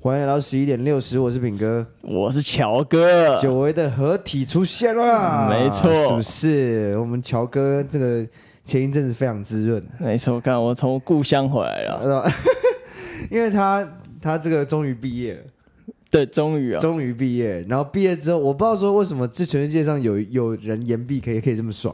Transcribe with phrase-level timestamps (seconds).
[0.00, 6.96] 欢迎来到十一点六十，我是品哥，我是乔哥，久违的合体出现了，没错，是不是？
[7.00, 8.24] 我们乔哥这个
[8.64, 12.24] 前一阵子非常滋润，没错，看我从故乡回来了，
[13.28, 13.86] 因为他
[14.22, 15.40] 他这个终于毕业了，
[16.12, 21.92] 对，终于啊，终于毕业，然后毕业之后，我不知道说为什么这全世界上有有人延毕可以可以这么爽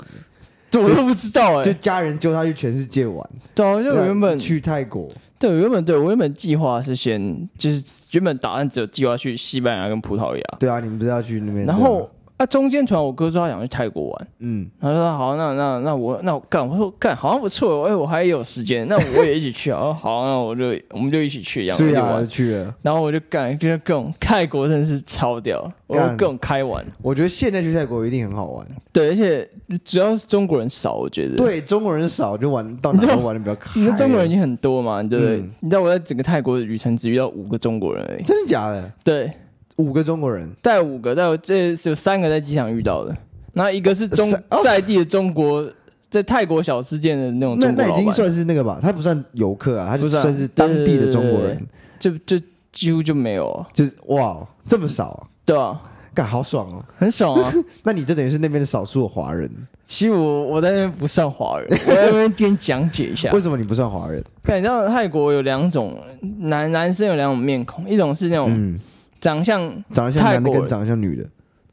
[0.71, 5.11] 的，我都不知道哎、欸，就家人揪他去全世界玩，对，就原本去泰国。
[5.47, 10.43] 对，原本对我原本计划是先，就是原本打算只有计划去西班牙跟葡萄牙。
[10.59, 11.67] 对啊，你们不是要去那边？
[11.67, 12.09] 然后。
[12.37, 22.27] 啊，中间突然我哥说他想去泰国玩，嗯，他说好，那那那我那我干，我说干，好像不错，哎，我还有时间，那我也一起去啊， 好，那我就我们就一起去，然后就玩。
[22.27, 29.49] 去了，然后我就干，就是各种泰国真的是超屌，我各种开玩，我觉得现在去泰国一定很好玩，对，而且
[29.85, 35.37] 主要是中国人少，我觉得，对，中国人少就玩到哪都玩的比较开，因为中国人已经很多嘛，对不对？
[35.61, 38.91] 你知道我在整个泰国的旅程只遇到五个中国人而已，真的假的？
[39.05, 39.31] 对。
[39.77, 43.17] 五个中国人，带五个，带这有三个在机场遇到的，
[43.53, 45.69] 然后一个是中在地的中国，
[46.09, 51.61] 在泰国小吃店的那种那那已经算是那个吧，他不算游客啊，他就算是当地的中国人，
[51.99, 52.39] 就就
[52.73, 55.81] 几乎就没有，就哇这么少啊，对啊，
[56.15, 59.51] 干好爽哦，很爽啊，那你就等于是那边的少数的华人。
[59.87, 64.25] 其实我我在那边不算华人，我在那边跟你讲解一下，为什么你不算华人？
[64.43, 65.95] 看你知道泰国有两种
[66.39, 68.79] 男男生有两种面孔，一种是那种。
[69.25, 71.27] 长相长相男的跟长得像女的，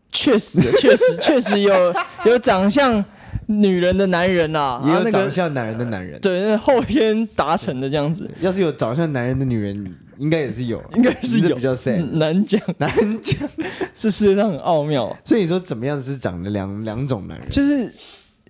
[0.09, 3.03] 确实确实 确实有有长相
[3.47, 8.29] 女人的男人啊，也有长相男人的男人，对，那后天达成的这样子。
[8.39, 12.61] 要是有长相男人的女人，应该也是有，应该是有，比较 sad，难讲。
[12.77, 12.89] 难
[13.21, 13.37] 讲，
[13.93, 15.13] 这世界上很奥妙。
[15.25, 17.49] 所以你说怎么样是长得两两种男人？
[17.49, 17.93] 就是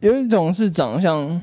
[0.02, 1.42] 有一种是长相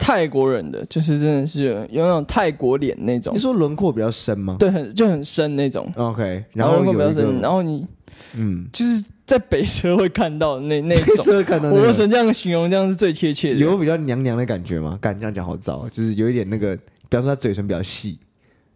[0.00, 3.34] 泰国人的，就是真的是有那种泰国脸那种。
[3.34, 4.56] 你说轮廓比较深吗？
[4.58, 5.86] 对，很就很深那种。
[5.94, 7.86] OK，然后轮廓比较深，然后你
[8.34, 11.24] 嗯，就是在北车会看到那 那种。
[11.24, 13.58] 车看到，我只能这样形容，这样是最贴切的。
[13.60, 14.98] 有比较娘娘的感觉吗？
[15.02, 18.18] 敢这样讲好糟，就是有一点那个，比方说他嘴唇比较细，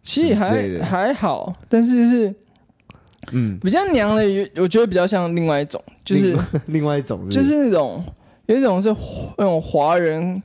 [0.03, 2.35] 其实还还好，但是是
[3.31, 4.23] 嗯，比较娘的，
[4.57, 8.05] 我觉得比较像另外一种，就是另 外一种，就是那种
[8.45, 8.89] 有一种是
[9.37, 10.41] 那种华人。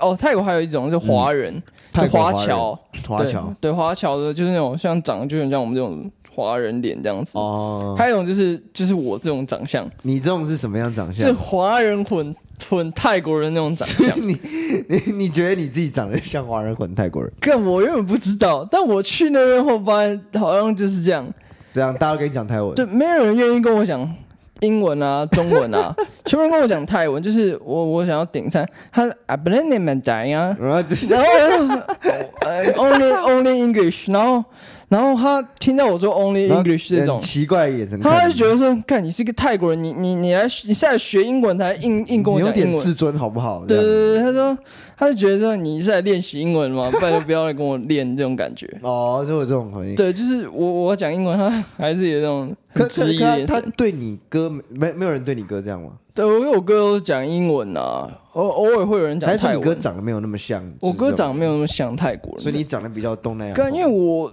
[0.00, 1.62] 哦，泰国还有一种是华人，
[1.92, 7.38] 华侨，华侨，对，华侨的，就是那种像长得就很像我们这种华人脸这样子。
[7.38, 11.28] 哦，还有一种就是就是我这种长相，你这种是什么样长相？
[11.28, 12.34] 是华人混
[12.68, 14.16] 混泰国人那种长相。
[14.26, 14.38] 你
[14.88, 17.32] 你你觉得你自己长得像华人混泰国人？
[17.40, 21.26] 可我原本不知道，但我去那边后发现好像就是这样。
[21.70, 24.00] 这样大家都跟你讲泰文，对，没有人愿意跟我讲。
[24.60, 25.94] 英文啊，中文啊，
[26.24, 30.78] 全部人跟我讲泰文，就是我我想要点餐，他啊不能你们讲呀，然后
[32.76, 34.44] only only English，然后
[34.88, 43.64] 然后他听到我说 only English 这种奇怪的眼神，他就觉得说，看你是个泰国人，你你你来你是来学英文，他硬硬跟我讲英文，有点自尊好不好？
[43.66, 44.56] 对对对，他说
[44.96, 46.90] 他就觉得说你是在练习英文吗？
[47.00, 49.96] 拜托不要来跟我练这种感觉哦，就有这种回应。
[49.96, 52.54] 对，就是我我讲英文，他还是有这种。
[52.74, 53.06] 可可
[53.46, 55.92] 他他对你哥没没有人对你哥这样吗？
[56.12, 59.40] 对，我我哥都讲英文啊，偶偶尔会有人讲泰文。
[59.40, 60.60] 还是你哥长得没有那么像？
[60.80, 63.70] 我哥长得没有那么像泰国人，所以你长得比较东南亚。
[63.70, 64.32] 因为我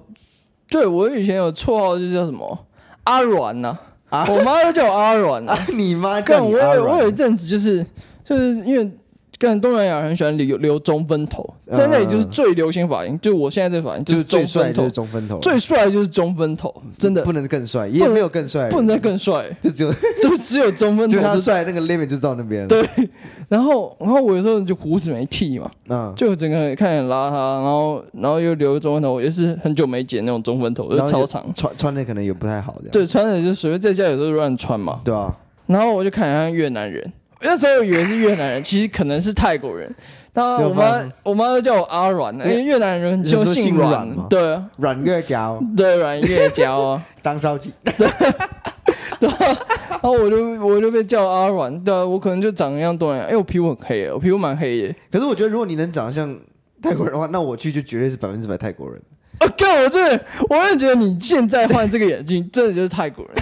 [0.72, 2.58] 对我以前有绰号就叫什么
[3.04, 3.78] 阿软呐，
[4.09, 5.56] 我妈都叫我阿软 啊。
[5.76, 6.96] 你妈叫你阿软？
[6.98, 7.86] 我有一阵子就是
[8.24, 8.90] 就是因为。
[9.41, 17.24] 跟东南亚人很喜欢留留中分头，在那里就是最流行发型，就我现在这发型就是最帅就是中分头，最帅就是中分头，真的。
[17.24, 19.91] 不能更帅，也没有更帅，不能再更帅，就只有
[20.22, 22.68] 就只有中分头， 就他帅那个 limit 就到那边了。
[22.68, 22.88] 对，
[23.50, 35.35] 然后然后我有时候就胡子没剃嘛，嗯，就整个看起来很邋遢，然后然后又留中分头，也是很久没剪那种中分头，就超长，穿穿的可能也不太好，对，穿的就随便在家有时候乱穿嘛，对啊，
[35.66, 37.12] 然后我就看像越南人。
[37.41, 39.94] 那时候我以为是越南人，其实可能是泰国人。
[40.34, 48.08] 那我妈我妈都叫我阿软，因为越南人就姓阮，对，阮月娇，对，阮月娇啊，张绍基，对，
[49.20, 49.29] 对，
[49.90, 54.96] 然后我就我就被叫阿软，对，我可能就长得像东南亚，因为我皮肤很黑，我皮肤蛮黑的。
[55.11, 56.34] 可是我觉得如果你能长得像
[56.82, 59.02] 泰国人的话，那我去就绝对是百分之百泰国人。
[59.40, 63.35] 啊，干我真的觉得你现在换这个眼镜，真的就是泰国人。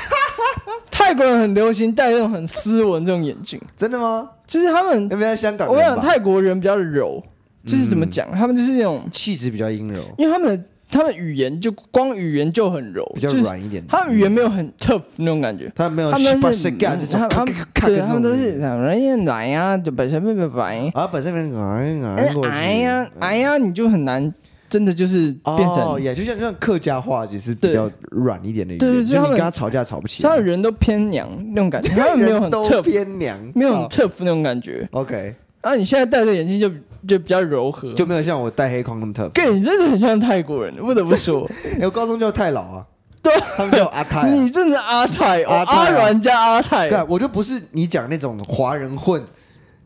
[1.09, 4.29] 泰国人很流行戴那种很斯文这种眼镜，真的吗？
[4.45, 7.19] 就是他们那边在香港，我想泰国人比较柔，
[7.65, 16.69] 就是怎么讲，他们就是那种气质比较阴柔，因为他们的他们语言就光语言就很柔，比较软一点，他们语言没有很 tough 那种感觉，他们没有，他们是
[17.09, 24.31] 他们对，他们都是人来呀，就本身没有反应啊，本身没有哎呀哎呀，你就很难
[24.69, 34.87] 真的就是变成，就像像客家话也是比较软一点的语言，对，就是你跟他吵架吵不起来，他的人都偏娘那种感觉，他们没有很 特偏娘，没有很 tough 那种感觉。
[34.91, 36.69] OK，啊，你现在戴着眼镜就
[37.07, 39.29] 就比较柔和，就没有像我戴黑框那么 tough。
[39.29, 41.49] 对，你真的很像泰国人，不得不说，
[41.81, 42.85] 我高中叫泰老啊，
[43.23, 49.23] 对，他们叫阿泰，你真的是阿泰，阿阿软加阿泰，对，我就不是你讲那种华人混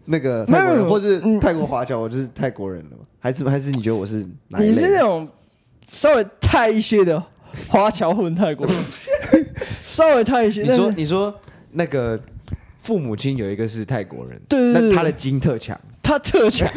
[0.06, 2.97] 那个泰国人，或是泰国华侨，我就是泰国人了。
[3.24, 4.70] 还是还是你觉得我是哪一类？
[4.72, 5.25] 你是那种
[5.88, 7.24] 稍微泰一些的
[7.70, 8.75] 华侨混泰国人，
[9.88, 10.62] 稍微泰一些。
[10.62, 11.34] 你说你说
[11.72, 12.20] 那个
[12.81, 16.68] 父母亲有一个是泰国人，对，那他的基因特强，他特强，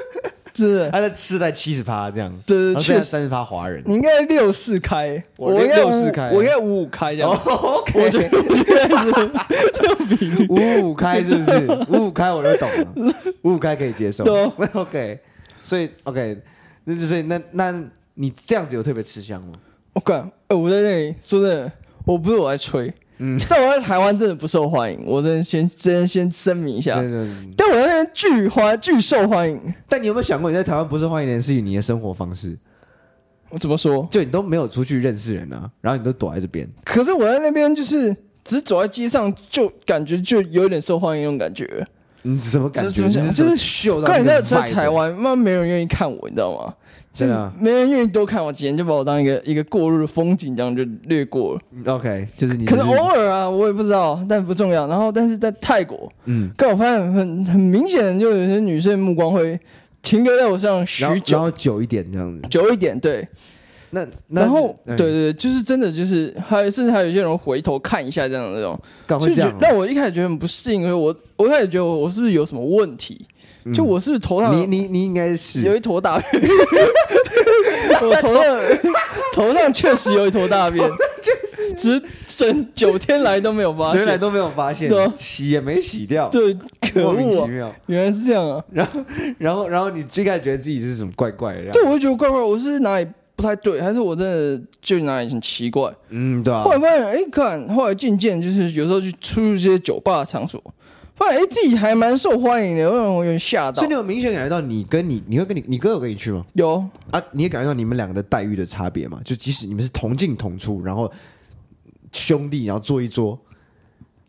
[0.56, 3.82] 是他的世代七十趴这样，对对，现在三十趴华人。
[3.84, 7.30] 你应该六四开，我应该六四开，我应该五五开这样。
[7.30, 8.30] 我觉得
[9.74, 11.86] 这个比喻五五开是不是？
[11.90, 12.70] 五五开我就懂
[13.04, 14.24] 了，五五开可以接受。
[14.24, 15.20] 对， OK。
[15.70, 16.36] 所以，OK，
[16.82, 17.72] 那就是那那
[18.14, 19.52] 你这样子有特别吃香吗？
[19.92, 21.72] 我干，哎，我在那里说真的，
[22.04, 29.72] 我不是我在吹，嗯，但我在台湾真的不受欢迎，我真的先先先声明一下，对对对，但我在那边巨欢巨受欢迎。
[29.88, 32.58] 但你有没有想过，你在台湾不受欢迎的是你的生活方式？
[33.50, 34.04] 我怎么说？
[34.10, 36.68] 就你都没有出去认识人啊，然后你都躲在这边。
[36.84, 38.12] 可是我在那边就是
[38.42, 41.86] 只是走在街上，就感觉就有点受欢迎那种感觉。
[42.22, 43.08] 你什么感觉？
[43.08, 44.06] 就是秀到。
[44.06, 46.74] 刚才在台湾，妈没人愿意看我，你知道吗？
[47.12, 51.60] 真的，没人愿意多看我几眼，就把我当一个一个过路的风景，这样就略过了。
[51.86, 52.64] OK，就是你。
[52.64, 54.86] 可能偶尔啊，我也不知道，但不重要。
[54.86, 59.58] 然后，但是在泰国，嗯，刚我发现很很明显，就有些女生目光会
[60.02, 63.26] 停留在我身上许久，然后久一点这样子，久一点，对。
[63.90, 68.78] 那然后对对，就是真的就是还甚至还有一些人回头看一下这样那种，
[69.20, 73.26] 就觉得让我一开始觉得很不适应，因为我我一开始觉得我是不是有什么问题？
[73.74, 76.42] 就我是不是头上你你你应该是有一坨大便？
[78.00, 78.58] 我头上
[79.34, 80.82] 头上确实有一坨大便，
[81.20, 86.56] 就是只是整九天来都没有发现，九天来都没有发现，对洗也没洗掉，对，
[86.94, 88.64] 莫名其妙，原来是这样啊！
[88.72, 89.00] 然后
[89.36, 91.70] 然后然后你最开始觉得自己是什么怪怪的？
[91.70, 93.06] 对，我就觉得怪怪，我是哪里？
[93.40, 95.90] 不太对，还是我真的就哪里很奇怪？
[96.10, 96.62] 嗯，对啊。
[96.62, 100.62] 后来发现，哎、欸，看，后来渐渐就是有时候去出入这些酒吧场所，
[101.16, 103.76] 发现哎、欸、自己还蛮受欢迎的，让我有点吓到。
[103.76, 106.44] 所以你有明显感觉到，你跟你，你会跟你，你哥有跟你去吗？
[106.52, 109.18] 有啊，你也感觉到你们两个的待遇的差别吗？
[109.24, 111.10] 就即使你们是同进同出，然后
[112.12, 113.38] 兄弟，然后坐一桌，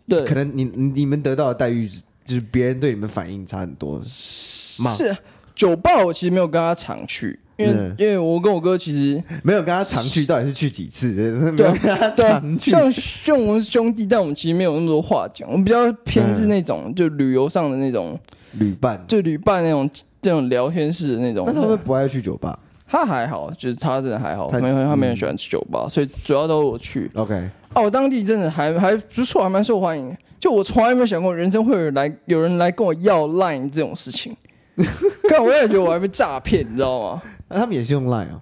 [0.08, 1.90] 对，可能你你们得到的待遇
[2.24, 4.00] 就是别人对你们反应差很多。
[4.04, 5.16] 是
[5.54, 7.38] 酒吧，我其实没有跟他常去。
[7.62, 11.08] 因为因为我跟我哥其实没有跟他常去，到底是去几次？
[11.52, 12.72] 没有跟他常去。
[12.72, 15.50] 像像我们是兄弟，但我们其实没有那么多话讲。
[15.50, 18.18] 我们比较偏是那种就旅游上的那种
[18.54, 19.90] 旅伴，就旅伴那种
[20.22, 21.46] 这种聊天式的那种。
[21.48, 22.58] 那他会不爱去酒吧？
[22.88, 27.10] 他还好，就是他真的还好，没有他没人喜欢吃酒吧，所以主要都是我去。
[27.16, 30.14] OK，哦，我当地真的还还不错，还蛮受欢迎。
[30.42, 34.36] 就我从来没有想过人生会有人来有人来跟我要 Line 这种事情。
[35.30, 37.22] 但我也觉得我还被诈骗，你知道吗？
[37.52, 38.42] 那他们也是用 Line 啊？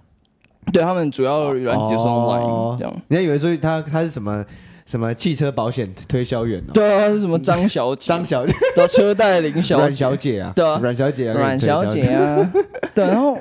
[0.72, 2.94] 对，他们主要软件是用 Line 这样。
[3.08, 4.44] 你还以为说他他是什么
[4.86, 6.70] 什么汽车保险推销员呢？
[6.72, 8.06] 对啊，他是什么张小姐？
[8.06, 8.52] 张小姐，
[8.88, 10.52] 车贷林小阮小姐啊？
[10.54, 12.52] 对啊，阮小姐啊，阮小姐啊。
[12.94, 13.36] 对，然后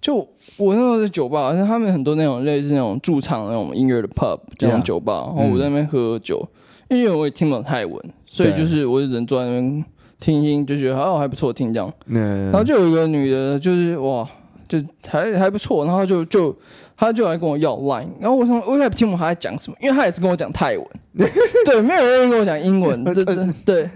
[0.00, 0.16] 就
[0.56, 6.46] 我那时候在酒吧，像他们很多那种类似那种驻唱那种音乐的 pub 这种酒吧，然后我在那边喝酒，
[6.88, 9.84] 因为我也听不懂泰文，所以就是我就只能坐在那边。
[10.20, 14.28] 听听就觉得哦还不错，听这样，然后就有一个女的，就是哇，
[14.70, 16.56] 就还还不错，然后就就
[16.96, 20.86] 他就来跟我要 line，然后我从我也不听不懂他在讲什么，因为他也是跟我讲泰文，
[21.66, 23.90] 对，没有人跟我讲英文， 对对对，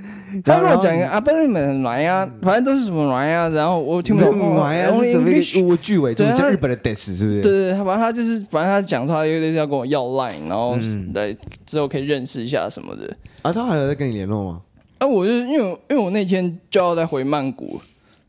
[0.44, 4.56] 他跟我讲一个啊，不是你们来呀，反正都是什么来呀，然后我听不懂。
[4.56, 7.40] 来呀，是怎么一个句尾，就是日本的 des 是不是？
[7.40, 10.76] 对对，反正他就是反正他讲他有点要跟我要 line，然后
[11.14, 13.16] 来之后可以认识一下什么的。
[13.42, 14.60] 啊，他还有在跟你联络吗？
[14.98, 17.80] 啊，我就因为因为我那天就要再回曼谷，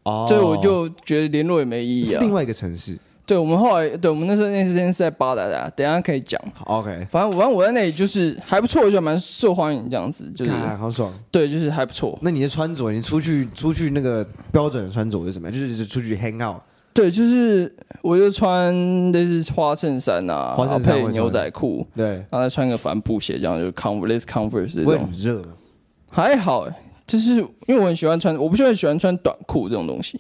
[0.06, 2.14] 哦，所以我就觉得联络也没意义啊。
[2.14, 2.98] 是另外一个城市。
[3.28, 6.40] 对，我们后来，对我们那时候那时间是在巴达达，等一下可以讲。
[6.66, 11.12] OK，反正反正我在那里就是还不错，我觉得蛮受欢迎这样子，就是好爽。
[11.32, 12.16] 对，就是还不错。
[12.22, 15.50] 那你的穿着，你出去出去那个标准的穿着是什么？
[15.50, 16.62] 就是出去 hang out。
[16.94, 25.00] 对，就是我就穿类似花衬衫啊，花衬衫配牛仔裤，对，然后再穿个帆布鞋，这样就 Converse Converse 这种。
[25.00, 25.42] 很热。
[26.12, 26.68] 还好，
[27.08, 27.36] 就是
[27.68, 30.20] 因为我很喜欢穿，我不是很喜欢穿短裤这种东西。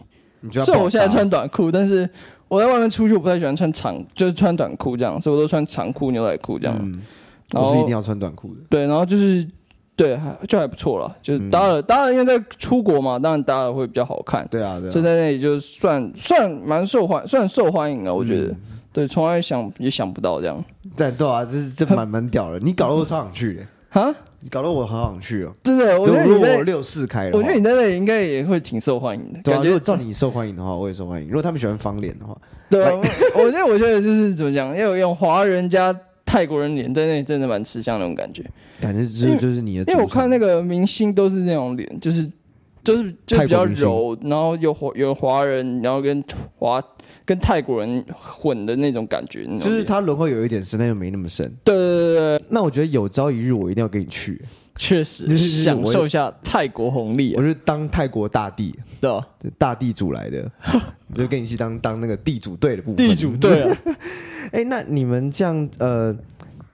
[0.51, 2.07] 虽然我现在穿短裤，但是
[2.47, 6.77] 我在外面出去，我不太喜欢穿长，就是穿短裤这样，所以我都穿长裤、牛仔裤这样。
[6.79, 7.01] 嗯，
[7.53, 8.61] 我是一定要穿短裤的。
[8.69, 9.47] 对，然后就是
[9.95, 14.47] 对，还就还不错了，就是搭了，当然、嗯、因为在出国嘛，当然搭了会比较好看。
[14.51, 14.93] 对啊，对啊。
[14.93, 18.49] 就在那里就算算蛮受欢，算受欢迎的，我觉得。
[18.49, 18.57] 嗯、
[18.93, 20.63] 对，从来想也想不到这样。
[20.95, 24.15] 对 对啊，这是这蛮蛮屌的，你搞得我超想去的。
[24.49, 25.53] 搞得我好想去哦。
[25.63, 29.39] 真的，我觉得如果我六四开了，我觉得你在那里应该也会挺受欢迎的。
[29.43, 31.27] 对啊，如果照你受欢迎的话，我也受欢迎。
[31.27, 32.35] 如果他们喜欢方脸的话，
[32.69, 32.91] 对啊，
[33.35, 35.95] 我觉得我觉得就是怎么讲，要有用华人加。
[36.27, 38.43] 泰国人脸在那里真的蛮吃香那种感觉，
[38.81, 42.27] 感觉就是就是你的，因为我看那个明星都是那种脸，就是
[42.85, 46.23] 就是就比较柔，然后有华有华人，然后跟
[46.57, 46.81] 华
[47.25, 51.51] 跟泰国人混的那种感觉，就是他轮廓有一点深，但又没那么深。
[51.63, 54.39] 对对对对，那我觉得有朝一日我一定要跟你去，
[54.77, 57.33] 确实就是享受一下泰国红利。
[57.35, 59.11] 我是当泰国大帝，对，
[59.57, 60.49] 大地主来的，
[61.11, 63.07] 我 就跟你去当当那个地主队的部分。
[63.07, 63.77] 地主队啊。
[64.53, 66.15] 哎，那你们这样呃，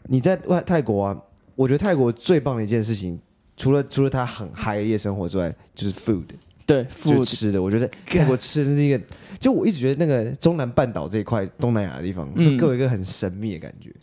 [0.09, 1.17] 你在外泰国啊？
[1.55, 3.19] 我觉得泰国最棒的一件事情，
[3.61, 6.23] 除了除了他很嗨的夜生活之外，就是 food，
[6.65, 7.61] 对，food 吃的。
[7.61, 8.99] 我觉得泰国吃的是一个，
[9.39, 13.93] 就我一直觉得那个中南半岛这一块东南亚的地方，都给我一个很神秘的感觉，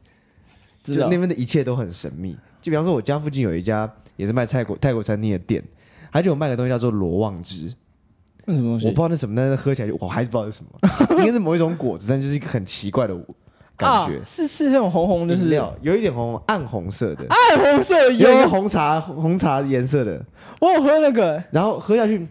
[0.87, 2.37] 嗯、就那边的一切都很神秘。
[2.63, 5.61] 就比方说，我家附近有一家也是卖泰国泰国餐厅的店，
[6.13, 7.75] 他就有卖个东西叫做罗旺汁。
[8.45, 8.87] 那什么东西？
[8.87, 13.17] 我不知道那什么，但是喝起来就我还是不知道是什么， 应该是某一种果子，但就是一个很奇怪的。
[13.79, 20.21] 感觉、啊、是是那种红红的是料，有一点红，暗红色的，暗红色有，有一个红茶红茶颜色的。
[20.61, 22.27] 我有喝那个，然后喝下去，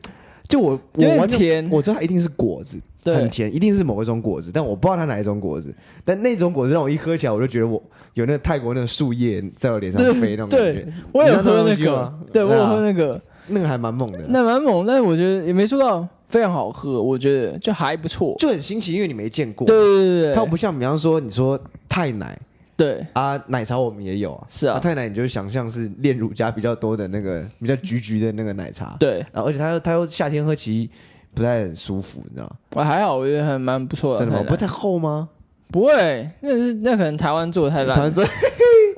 [0.50, 3.16] 就我我完全我知道它一定是果子，对。
[3.16, 5.74] 很甜，一定是某一种果子，但我不知道它哪一种果子。
[6.04, 7.82] 但那种果子让我一喝起来，我就觉得我
[8.16, 10.74] 有那个泰国那个树叶在我脸上飞那种感觉。
[10.74, 16.08] 对，我有喝那个，对我有喝那个，那个还蛮猛的，那蛮猛，但是我觉得也没说到。
[16.30, 19.66] 非常好喝，我觉得就还不错，就很新奇，因为你没见过。
[19.66, 22.38] 对对对对，它不像，比方说你说太奶，
[22.76, 30.90] 对啊，奶茶我们也有啊，是啊，太奶你就想象是炼乳加比较多的那个比较橘橘的那个奶茶，对，然后而且它又它又夏天喝其实
[31.34, 32.52] 不太很舒服，你知道吗？
[32.76, 34.20] 我还好，我觉得还蛮不错的。
[34.20, 34.44] 真的吗？
[34.46, 35.30] 不太厚吗？
[35.72, 37.96] 不会，那是那可能台湾做的太烂。
[37.96, 38.22] 台湾做。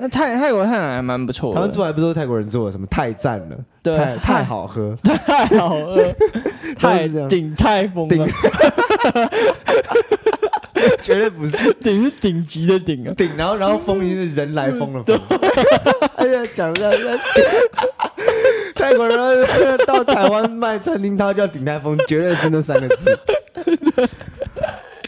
[0.00, 2.72] 那泰泰国泰奶还蛮不错的，台湾做还不都是泰国人做的？
[2.72, 6.14] 什么太赞了，对，太 好喝，太好喝，
[6.76, 8.08] 太鼎泰丰，
[11.02, 11.70] 绝对不是。
[11.74, 15.18] 顶是顶级的顶啊，顶，然后然后丰是人来疯了疯，
[16.16, 17.18] 哎呀，讲的
[18.74, 19.46] 泰国人
[19.86, 23.18] 到台湾卖餐厅，他叫鼎泰丰，绝对是那三个字。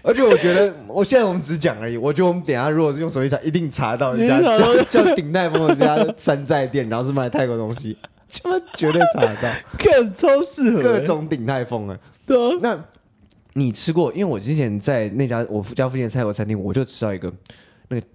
[0.02, 1.97] 而且我觉得，我现在我们只讲而已。
[1.97, 7.97] 我觉得我们等下如果是用手机查，一定查到一家叫叫鼎泰丰的这家山寨店，然后是卖泰国东西，
[8.42, 11.97] 他妈绝对查得到，更超适合各种鼎泰丰啊。
[12.26, 12.85] 对啊，那
[13.52, 14.12] 你吃过？
[14.12, 17.32] 因为我之前在那家我家附近的泰国餐厅，我就吃到一个
[17.88, 18.06] 那个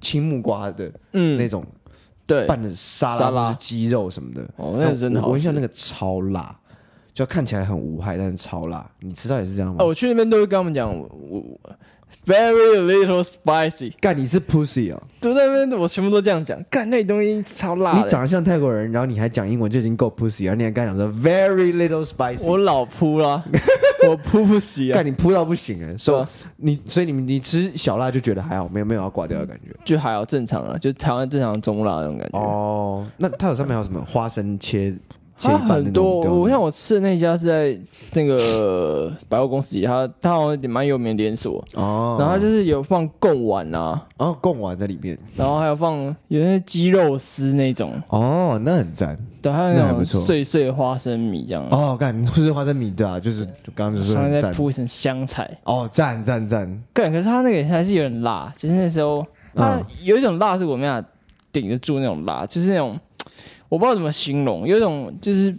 [0.00, 1.62] 青木瓜的，嗯，那种
[2.26, 4.48] 对拌的沙拉，是鸡肉什么的。
[4.56, 6.56] 哦，那真的好，我印象那个超辣。
[7.12, 8.88] 就看起来很无害，但是超辣。
[9.00, 9.76] 你吃到也是这样吗？
[9.80, 11.42] 哦，我去那边都会跟他们讲，我
[12.26, 13.92] very little spicy。
[14.00, 15.02] 干，你是 pussy 哦？
[15.20, 16.62] 对，那边我全部都这样讲。
[16.70, 17.96] 干，那东西超辣。
[17.96, 20.44] 你长得像泰国人，然后你还讲英文，就已经够 pussy。
[20.44, 22.46] 然后你还跟他讲说 very little spicy。
[22.46, 23.44] 我老扑了，
[24.08, 24.94] 我扑不起啊！
[24.94, 25.96] 干，你扑到不行哎。
[25.96, 26.26] 所以
[26.56, 32.38] 你，所以你们你吃小辣就觉得还好，没有没有要挂掉的感觉，就还好正常啊，就台湾正常中辣那种感觉。
[32.38, 34.94] 哦，那它有上面还有什么花生切？
[35.40, 37.78] 它很多，我像我吃的那家是在
[38.12, 42.16] 那个 百货公司里，它它好像蛮有名的连锁哦。
[42.18, 49.18] 然后它就是有放贡丸啊，哦，贡丸在里面，然后还有放有些鸡肉丝那种哦，那很赞。
[49.42, 51.66] 对，还有那种碎碎花生米这样。
[51.70, 53.44] 哦，干碎碎花生米对啊，就是
[53.74, 55.50] 刚刚就说上面再铺一层香菜。
[55.64, 56.82] 哦，赞赞赞。
[56.92, 61.08] 对，可是它那个还是有点辣，就是那时候它有一种辣是我没办法
[61.50, 62.98] 顶得住那种辣，就是那种。
[63.70, 65.56] 我不知道怎么形容，有一种就是，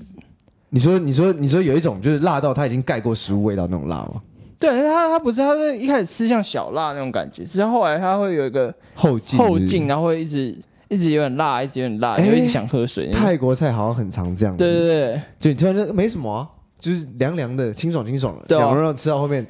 [0.70, 4.22] 你说你说你说有一种就是辣到它已经盖过食物味道那种辣吗？
[4.60, 10.54] 对，它它不是，它是一开始吃像小辣那种感觉，之后后来它会有一个后劲后劲，然后会一直
[10.90, 13.10] 一直有点辣，一直有点辣，你会一直想喝水。
[13.12, 16.46] 泰国菜好像很常这样子，对对对，就你突然就没什么，
[16.78, 19.48] 就是凉凉的，清爽清爽的，两个人吃到后面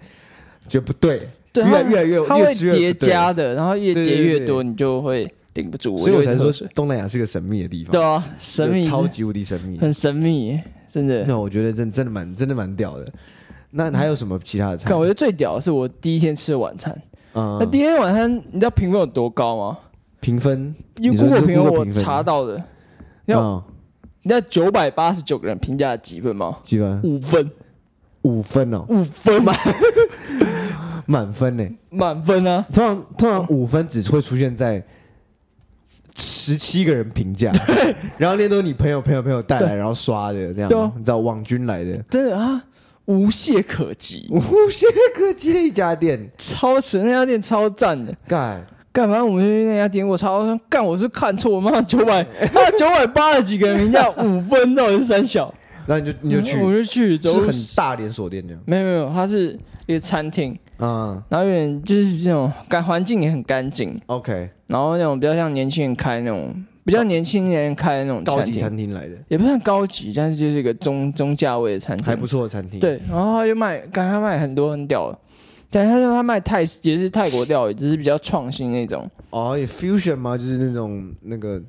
[0.70, 1.20] 觉得不对，
[1.56, 5.28] 越来越来越它会叠加的，然后越叠越多，你就会。
[5.54, 7.92] 顶不住，所以我才说东南亚是个神秘的地方。
[7.92, 11.26] 对啊，神秘，超级无敌神秘，很神秘，真的。
[11.28, 13.12] 那我觉得真真的蛮真的蛮屌的。
[13.72, 14.88] 那还有什么其他的菜？
[14.90, 16.94] 看，我觉得最屌的是我第一天吃的晚餐。
[17.34, 19.78] 嗯，那第一天晚餐你知道评分有多高吗？
[20.20, 22.62] 评分，因为 Google 评分我查到的，
[23.26, 23.64] 要
[24.24, 26.58] 你知道九百八十九个人评价几分吗？
[26.64, 27.02] 几分？
[27.04, 27.52] 五分，
[28.22, 29.56] 五分哦，五分满
[31.08, 31.68] 满分呢？
[31.90, 32.66] 满分啊！
[32.72, 34.82] 通常通常五分只会出现在。
[36.44, 37.52] 十七个人评价，
[38.18, 42.64] 然后那都是你朋友朋友朋友带来，然后刷的这样，你知道网军来的，真的啊，
[43.06, 48.66] 无懈可击，无懈可击的一家店，超神，那家店超赞的，干。
[48.94, 49.24] 干嘛？
[49.24, 52.22] 我们去那家店，我超干，我是看错，我妈九百，
[52.52, 55.54] 他九百八十几个人评价五分到底是三小。
[55.86, 58.62] 然后你就你就去，我就去，是很大连锁店这样。
[58.66, 64.50] 没有没有，它是一个餐厅，嗯，然后有点就是这种干环境也很干净，OK。
[64.68, 66.52] 然后那种比较像年轻人开那种，
[66.84, 72.80] 比较年轻人开的那种高级餐厅来的，也不算高级，但是就是一个中中价位的餐厅，还不错的餐厅。
[72.80, 75.20] 对，然后他就卖，刚他卖很多很屌的，
[75.70, 79.08] 但他说他卖泰也是泰国料理，只是比较创新那种。
[79.30, 80.36] 哦，有 fusion 吗？
[80.38, 81.62] 就是那种那个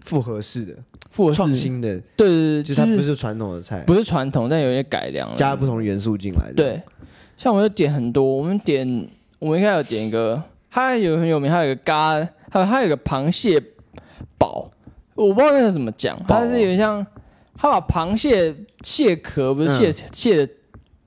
[0.00, 0.74] 复合式的。
[1.10, 6.54] 复合创新的，对对对，就是它不是传统的菜，不是传统，但有一些改良，加了不同的元素进来的。
[6.54, 6.82] 对，
[7.36, 12.14] 像我们点很多，我们点，我们应该有点一个，它有很有名，它有一个咖，
[12.50, 13.60] 还有它有个螃蟹
[14.38, 14.70] 堡，
[15.14, 17.06] 我不知道那个怎么讲，它是有点像，
[17.56, 20.52] 它把螃蟹蟹壳不是蟹蟹的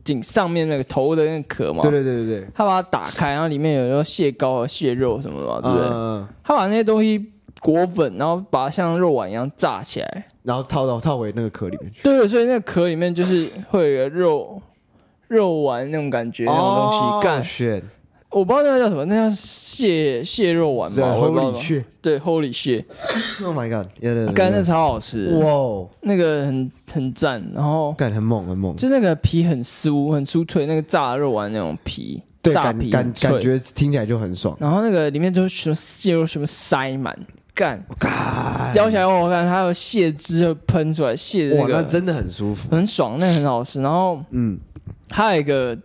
[0.03, 6.27] 顶上面那个头的那个壳嘛，对对对对对，它把它打开，然后里面有说蟹膏和蟹肉什么的嘛，对不对？
[6.43, 7.31] 它把那些东西。
[7.59, 12.03] 裹粉，然后把它像肉丸一样炸起来，然后套到套回那个壳里面去。
[12.03, 14.61] 对，所以那个壳里面就是会有一个肉
[15.27, 17.23] 肉丸那种感觉，那种东西。
[17.23, 17.81] 干，shit，
[18.29, 23.87] 我不知道那个叫什么，那叫蟹蟹肉丸吧？Holy shit，对，Holy shit，Oh my god，
[24.33, 34.55] 干，的超好吃，哇，那个很很赞，然后干很猛很猛，就那个皮很酥很酥脆，那个炸肉丸那种皮，炸皮感感觉听起来就很爽。
[34.59, 37.17] 然后那个里面就是什么蟹肉什么塞满。
[37.53, 37.83] 干，
[38.75, 43.81] 咬起来我看还有蟹汁就喷出来，蟹的那个哇，那真的很舒服，很爽，那个很好吃。
[43.81, 44.59] 然后，嗯，
[45.09, 45.77] 还有一个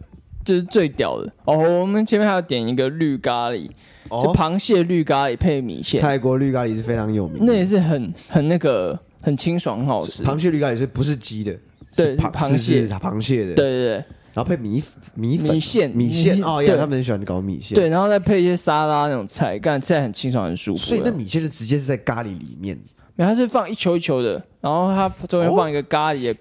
[0.45, 3.69] 就是最屌的哦，我们前面还要点一个绿咖喱，
[4.11, 6.01] 就螃蟹绿咖喱配米线。
[6.01, 10.23] 泰国绿咖喱是非常有名，那也是很很那个很清爽，很好吃。
[10.23, 11.57] 螃蟹绿咖喱是不是鸡的？
[11.95, 13.55] 对，螃蟹，螃蟹的。
[13.55, 14.05] 对对对。
[14.35, 14.83] 然后配米
[15.15, 17.75] 米粉、米线、米线哦，呀，他们很喜欢搞米线。
[17.75, 20.79] 对，然后再配一些沙拉那种菜，干菜很清爽、很舒服。
[20.79, 22.75] 所以那米线就直接是在咖喱里面，
[23.15, 26.35] 没有，它是放一球一球的，然后它中间放一个咖喱，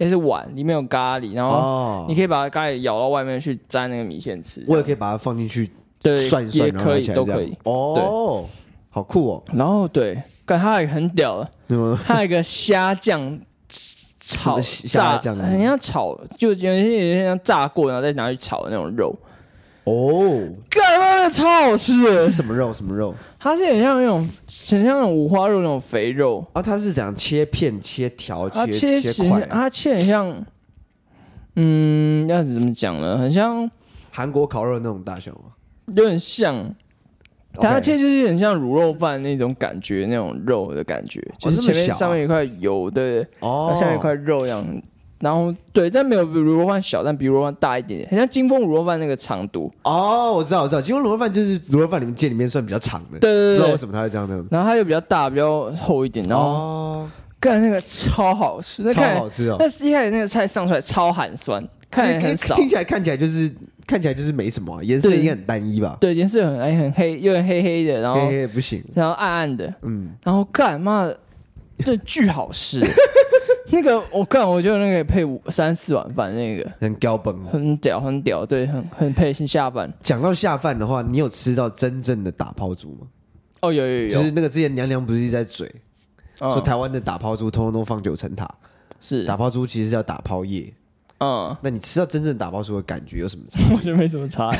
[0.00, 4.64] 也是碗里面有咖喱，然后你可以把咖喱舀到外面去沾那个米线吃。
[4.66, 5.70] 我也可以把它放进去，
[6.02, 7.56] 对，涮一涮，也可以，都可以。
[7.64, 8.48] 哦，
[8.88, 9.42] 好酷哦。
[9.52, 13.38] 然后对，干它也很屌的，它有一个虾酱。
[14.22, 19.12] 炒炸酱，很像炒，就有些有些像炸过，然后再拿去炒的那种肉。
[19.82, 21.92] 哦，干嘛超好吃？
[22.20, 22.72] 是什么肉？
[22.72, 23.12] 什么肉？
[23.40, 24.18] 它是很像那种，
[24.70, 26.46] 很像那种五花肉那种肥肉。
[26.52, 29.40] 啊，它是怎样切片、切条、切切块？
[29.46, 30.44] 它切很像，
[31.56, 33.16] 嗯，要怎么讲呢？
[33.16, 33.68] 很像
[34.10, 35.54] 韩国烤肉那种大小吗？
[35.86, 36.74] 有点像。
[37.54, 44.64] 它切就是很像卤肉饭那种感觉，那种肉的感觉，就是前面上面一块油对，哦，下面一块肉一样。
[45.20, 49.70] 然后对，但没有比卤肉饭小，但比卤肉饭大一点点，很像金峰卤肉饭那个长度。
[49.84, 53.18] 哦，我知道，我知道，金峰卤肉饭就是卤肉饭里面界里面算比较长的。
[53.18, 54.34] 对对对，不知道为什么它会这样的？
[54.50, 56.26] 然后它又比较大，比较厚一点。
[56.26, 59.56] 然后，干那个超好吃，超好吃哦！
[59.58, 63.50] 那一开始那个菜上出来超寒酸，看起来很少，听起来看起来就是。
[63.86, 65.96] 看起来就是没什么，颜色应该很单一吧？
[66.00, 71.10] 对，颜色很很黑，有点黑黑的，然后黑黑不行，然后暗暗的，嗯，然后干妈
[71.84, 72.78] 这巨好吃，
[73.72, 79.92] 那个我看，我觉得那个配五三四碗饭，那个很标本，很屌，很屌，对，很很配先下饭。
[80.00, 83.06] 讲到下饭的话，你有吃到真正的打抛猪吗？
[83.60, 85.70] 哦，有有有，就是那个之前娘娘不是一直在嘴，
[86.38, 88.48] 说台湾的打抛猪通通都放九层塔，
[89.00, 90.72] 是打抛猪其实叫打抛叶。
[91.18, 93.60] 嗯，那你吃到真正打包出的感觉有什么差？
[93.76, 94.50] 我觉得没什么差，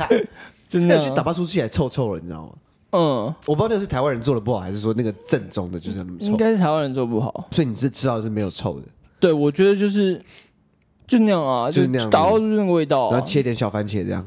[0.68, 2.52] 就那去打包出起来臭臭了，你知道吗？
[2.94, 6.26] 嗯，我不知道那是台湾人做的不好，还是说那个正宗的就是那么臭。
[6.26, 8.86] 应该是台湾人做不好，所以你是知道是没有臭的。
[9.18, 10.22] 对，我觉得就是
[11.06, 14.24] 就那样啊，就是那样打包出那个味道，然后切点小番茄这样，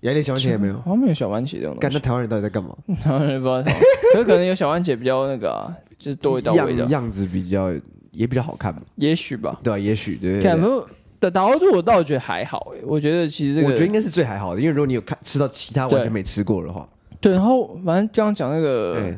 [0.00, 1.76] 咬点小番茄也没有，好像没有小番茄这种。
[1.78, 2.74] 干，那台湾人到底在干嘛？
[3.00, 3.78] 台湾人不知道，
[4.12, 7.72] 可是可能有小番茄比较那个啊，就是多一道味道，样子比较
[8.10, 9.60] 也比较好看嘛，也许吧。
[9.62, 10.40] 对，也许对。
[11.30, 16.86] 打抛猪我倒觉得还好哎，我觉得其实这个我觉得应该是最还好的，因为如果你有看吃到其他完全没吃过的话，
[17.24, 17.32] 对。
[17.32, 19.10] 然后反正刚刚讲那个，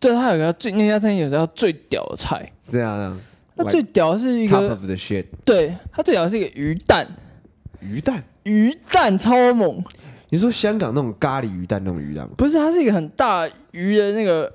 [0.00, 3.18] 对，他有个最那家餐厅有个最屌的菜，是这样。
[3.56, 7.06] 他最屌的是一个 top of the shit，对，他最屌的是一个鱼蛋，
[7.80, 9.82] 鱼蛋，鱼蛋超猛。
[10.30, 12.34] 你说香港那种咖喱鱼蛋那种鱼蛋吗？
[12.36, 14.52] 不是，它是一个很大鱼的那个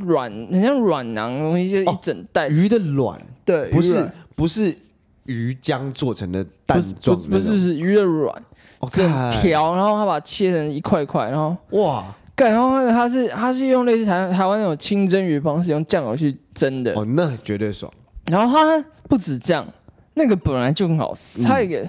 [0.00, 4.76] 软，很像软囊的东西，就一整袋鱼的卵，对，不是，不是。
[5.26, 8.42] 鱼浆做成的蛋状，不是不是鱼的软，
[8.90, 16.92] 整条，然后他把它切成一块块，然后哇，干，然后那个它是它是用类似台台湾那种清蒸鱼方式，用酱油去蒸的。
[16.94, 17.92] 哦，那绝对爽。
[18.30, 19.66] 然后它不止这样，
[20.14, 21.88] 那个本来就很好吃，它有一个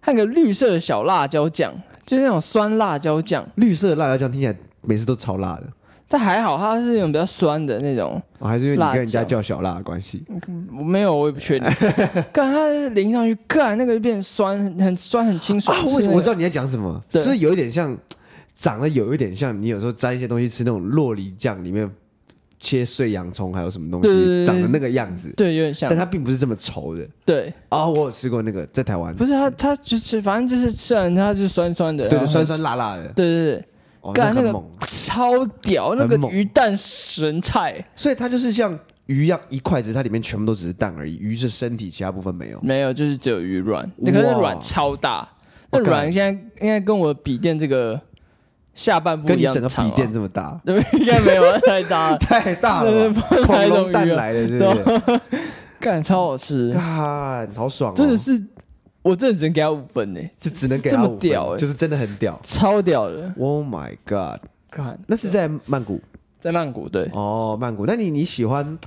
[0.00, 1.72] 还有个绿色的小辣椒酱，
[2.04, 3.46] 就是那种酸辣椒酱。
[3.56, 5.64] 绿色的辣椒酱听起来每次都超辣的。
[6.12, 8.20] 但还好，它是那种比较酸的那种。
[8.38, 10.22] 哦，还是因为你跟人家叫小辣的关系？
[10.76, 11.66] 我没有，我也不确定。
[12.30, 15.74] 干它淋上去，干那个就变酸，很酸，很清爽。
[15.96, 17.00] 为什么我知道你在讲什么？
[17.12, 17.96] 是不是有一点像，
[18.54, 21.90] 长得有一点像你有时候沾一些东西吃那种洛梨酱，里面
[22.60, 25.32] 切碎洋葱，还有什么东西，长得那个样子。
[25.34, 25.88] 对，有点像。
[25.88, 27.08] 但它并不是这么稠的。
[27.24, 27.50] 对。
[27.70, 29.16] 啊，我有吃过那个，在台湾。
[29.16, 33.08] 不是它，它就是反正就是吃完它就是酸酸的，对，酸酸辣辣的。
[33.14, 33.64] 对对对。
[34.12, 34.52] 干那个
[34.88, 45.28] 超屌，那个鱼蛋神菜，所以它就是像鱼一样一筷子，它里面全部都只是蛋而已，鱼是身体，其他部分没有，没有，就是只有鱼卵，那个卵超大，
[45.70, 48.00] 那卵现在应该跟我笔电这个
[48.74, 53.12] 下半部一样长，跟你整个笔电这么大，对， 应该没有太大， 太大 了，
[53.44, 55.20] 恐龙蛋来的，是不是？
[55.78, 58.42] 干超好吃，干好爽，真的是。
[59.02, 63.34] 我真的只能给他五分呢，就只能给他五分，就是真的很屌，超屌的。
[63.38, 64.40] Oh my god！
[64.70, 66.00] 看，那是在曼谷，
[66.40, 67.10] 在曼谷对。
[67.12, 67.84] 哦，曼谷。
[67.84, 68.78] 那你你喜欢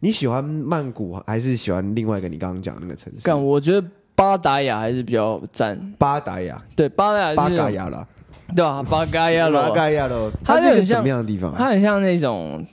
[0.00, 3.24] 你喜欢曼谷还是喜欢另外一个你刚刚讲的那个城市？
[3.24, 5.78] 干，我觉得巴达雅还是比较赞。
[5.96, 8.06] 巴达雅，对，巴达雅，巴嘎雅了，
[8.54, 8.82] 对吧？
[8.82, 10.30] 巴嘎雅了，巴嘎雅了。
[10.44, 11.54] 它是一个什么样的地方？
[11.56, 12.66] 它很像那种。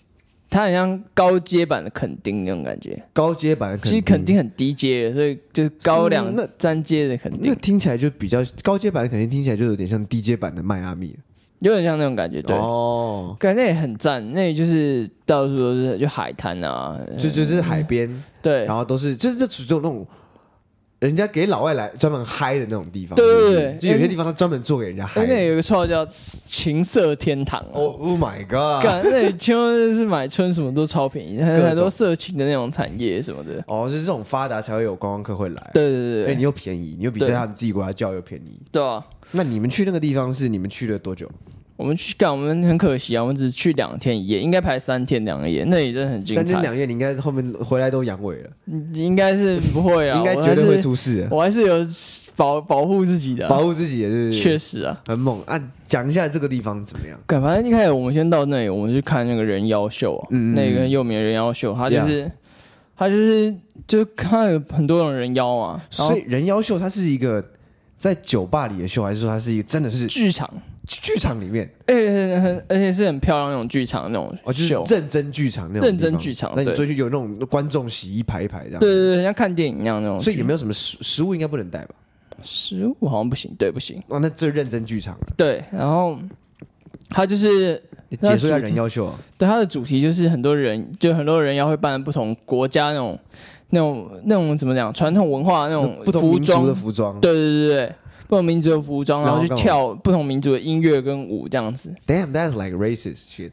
[0.49, 7.41] 它很像高阶版的垦丁那种感觉，高阶版的垦丁，其实垦丁很低阶的，所以就是高两那三阶的垦丁。
[7.43, 11.15] 那听起来就比较高阶版的肯定，听起来就有点像低阶版的迈阿密，
[11.59, 12.41] 有点像那种感觉。
[12.41, 18.09] 对哦，感觉那也很赞，那里就是到处都是就海滩啊，就就是海边，
[18.41, 20.07] 对，然后都是就是这只有那种。
[20.99, 25.23] 人家给老外来专门嗨的那种地方，对对对，就有些地方他专门做给人家嗨。
[25.27, 28.83] 那有一个绰号叫情色天堂哦，Oh my god！
[29.03, 33.63] 那里千万就是买春什么都超便宜，很多色情的那种产业什么的。
[33.67, 35.71] 哦，就是这种发达才会有观光客会来。
[35.73, 38.59] 对对对，哎，你又便宜，你又比在他们自己国家叫又便宜。
[38.71, 41.29] 对啊，那你们去那个地方是你们去了多久？
[41.77, 46.41] 我们去干，我们很可惜啊，我们只去两天一夜，应该排三天两夜，那也真的很精彩。
[46.41, 48.49] 三天两夜，你应该后面回来都阳痿了。
[48.93, 51.27] 应该是不会啊，应该绝对会出事。
[51.29, 51.87] 我还是有
[52.35, 55.39] 保保护自己的、啊，保护自己也，是确实啊，很猛。
[55.45, 57.17] 啊，讲一下这个地方怎么样？
[57.27, 62.31] 反正一开始我们先到那里，我们去看那个人妖秀啊，嗯嗯那个很有名的人妖秀，他就是，Yeah.
[62.97, 65.79] 他就是就看有很多种人妖啊。
[65.91, 67.51] 所以人妖秀它是一个
[67.95, 70.51] 在酒吧里的秀，还是说它是一个真的是剧场？
[70.87, 76.53] 剧场里面，而且很而且是很漂亮那种剧场那种，哦，就是认真剧场那种认真剧场。
[76.55, 80.19] 那你追去有那种观众席一排一排这样，对对对，像看电影一样那种。
[80.19, 81.95] 所以有没有什么食食物应该不能带吧？
[82.41, 84.01] 食物好像不行，对，不行。
[84.07, 85.17] 哦，那这认真剧场。
[85.35, 86.17] 对，然后
[87.09, 87.75] 他就是
[88.21, 89.15] 解说一下人妖秀啊。
[89.37, 93.19] 对，他的主题就是很多人，就很多人要会扮不同国家那种
[93.71, 97.19] 那种那种怎么讲传统文化那种不同民族的服装。
[97.19, 97.95] 对对对对。
[98.27, 101.93] 不同民族的服装，然后去跳不同民族的音乐跟舞，这样子。
[102.05, 103.51] Damn, that's like racist shit。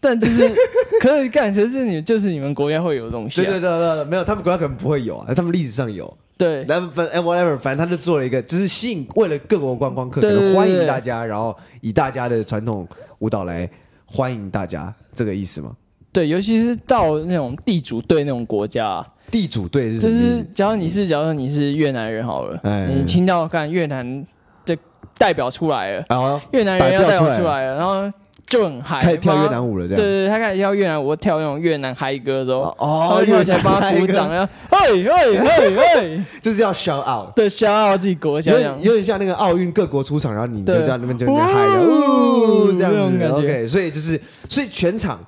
[0.00, 0.52] 但就是
[1.00, 3.36] 可以干，其实是你就是你们国家会有东西。
[3.36, 6.12] 对对对对，没有，他们国家可能不会有啊，他们历史上有。
[6.36, 12.86] 对，但反正 whatever，反正他就做了一个，就是吸引为了各国观光客，可能欢迎大家，然后以大家的传统
[13.20, 13.68] 舞蹈来
[14.06, 15.76] 欢迎大家，这个意思吗？
[16.12, 19.06] 对，尤其是到那种地主队那种国家。
[19.30, 24.26] 地主队是就是，假如你是，假如你是越南人好了，你听到看越南
[24.66, 24.76] 的
[25.16, 28.10] 代表出来了，越南人要代表出来了，然后
[28.46, 29.96] 就很嗨，开始跳越南舞了，这样。
[29.96, 45.18] 对对，他开始跳越南舞，跳那种越南嗨歌的时候，哦，跳起来帮他鼓掌，然后嘿嘿嘿嘿， 就是要 shout out，对，shout out 自己国家，有点像那个奥运各国出场，然后你就在那边就那边嗨，哦，这样子，OK，所以就是，所以全场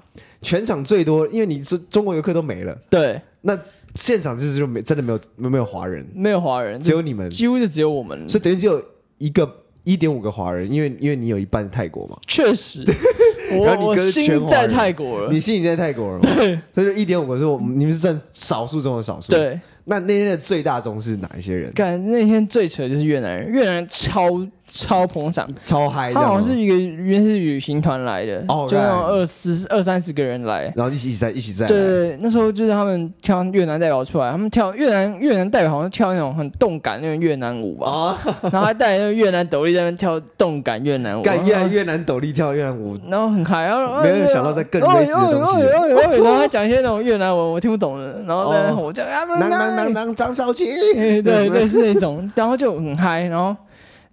[0.43, 3.59] 全场最多，因为你是中国游客都没了，对，那。
[3.95, 8.83] 现场就是就没真的没有没没有华人，没有华人，只有你们，几乎就只有我们，所以等于只有
[9.19, 9.51] 一个
[9.85, 12.83] 一点五个华人，因为因为你有一半泰国嘛，确实，
[13.65, 19.61] 然后你哥心在泰国了，你心里在泰国了，对，所以就一点五个是我们，你们是占少数中的少数，对。
[19.87, 21.71] 那那天的最大宗是哪一些人？
[21.75, 24.31] 干那天最扯的就是越南人，越南人超
[24.75, 26.13] 超捧场，超嗨。
[26.13, 31.69] 他好像是一个原是旅行团来的，哦，就那种二十二三十个人来，然后一起一起在一起在。
[31.69, 38.17] 对对，那时候就是他们跳越南代表出来，他们跳越南越南代表好像跳那种很动感那种越南舞吧，哦，
[38.51, 49.25] 然后还带那个越南斗笠在那跳动感越南舞，干越越南斗笠跳越南舞，然后很嗨，然后没有人想到在更类似的东西，然后还讲一些那种越南文我听不懂的，然后在那吼叫啊。
[49.85, 50.65] 当当张少奇，
[51.23, 53.55] 对，类似那种，然后就很嗨，然后，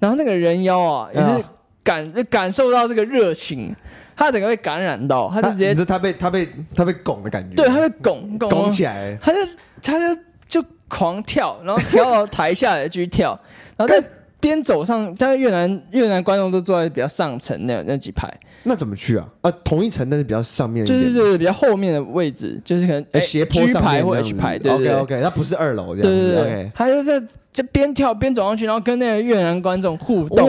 [0.02, 1.46] 然后那个人妖啊，也是
[1.84, 3.74] 感就感受到这个热情，
[4.18, 9.40] 他整个被感染到，他就直接，他被他被他被拱的感觉，对，他被拱拱拱起来，他就
[9.82, 13.40] 他就就狂跳，然后跳到台下来继续跳，
[13.78, 14.04] 然后在
[14.42, 18.28] 边走上，但是越南越南观众都坐在比较上层那那几排。
[18.64, 19.28] 那怎么去啊？
[19.42, 30.48] 啊，同一层，但是比较上面，就是对比较后面的位置，就是可能哎斜坡上排或 H 排，对对 OK OK，它不是二楼这样子，对对对，他就在就边跳边走上去，然后跟那个越南观众互动，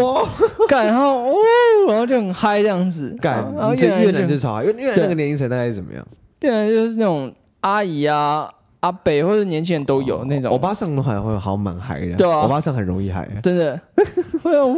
[0.67, 1.35] 干，然后哦，
[1.89, 6.07] 然后就很嗨这样子，干，然后越南就超嗨，因为越南那个年龄层大概是怎么样？
[6.41, 8.51] 越南就是那种阿姨啊。
[8.83, 13.81] 阿北或者年轻人都有那种，欧巴桑的话会好蛮嗨的，对啊，欧巴上很容易嗨，真的
[14.43, 14.77] 会有呜，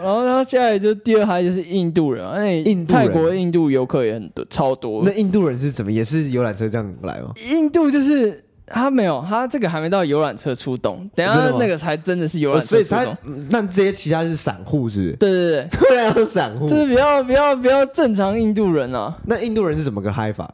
[0.00, 5.02] 然后然后接下来就第二嗨就是印度人，哎，印度泰国印度游客也很多，超多。
[5.04, 7.32] 那印度人是怎么也是游览车这样来吗？
[7.50, 12.98] 印度就是他没有，他这个还没到游览车出动，等下那个才真的是游览车出动。
[12.98, 15.16] 所以他那这些其他是散户是不是？
[15.16, 19.16] 对对对，对 啊，散户，就是比较比较比较正常印度人啊。
[19.24, 20.48] 那印度人是怎么个嗨法？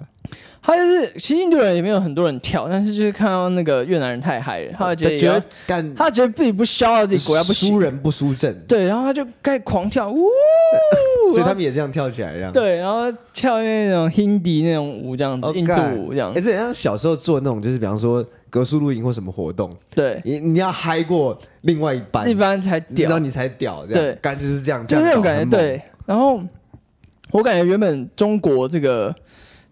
[0.64, 10.24] 他就是，其实印度人也没有很多人跳，但是就是看到那个越南人太嗨了，他觉得觉得干，他觉得自己不消到自己国家不输人不输阵，对，然后他就开始狂跳，呜，
[11.32, 12.52] 所以他们也这样跳起来，这样。
[12.52, 25.82] 对，然后跳那种 Hindi 那种舞，这样子，印度舞这样，哎，这像小时候做那种，就是比方说格数露营或什么活动，对，你你要嗨过另外一班，一般才屌，然后你才屌，这样，对，感觉就是这样，就那种感觉，对。
[26.06, 26.40] 然后
[27.32, 29.12] 我感觉原本中国这个。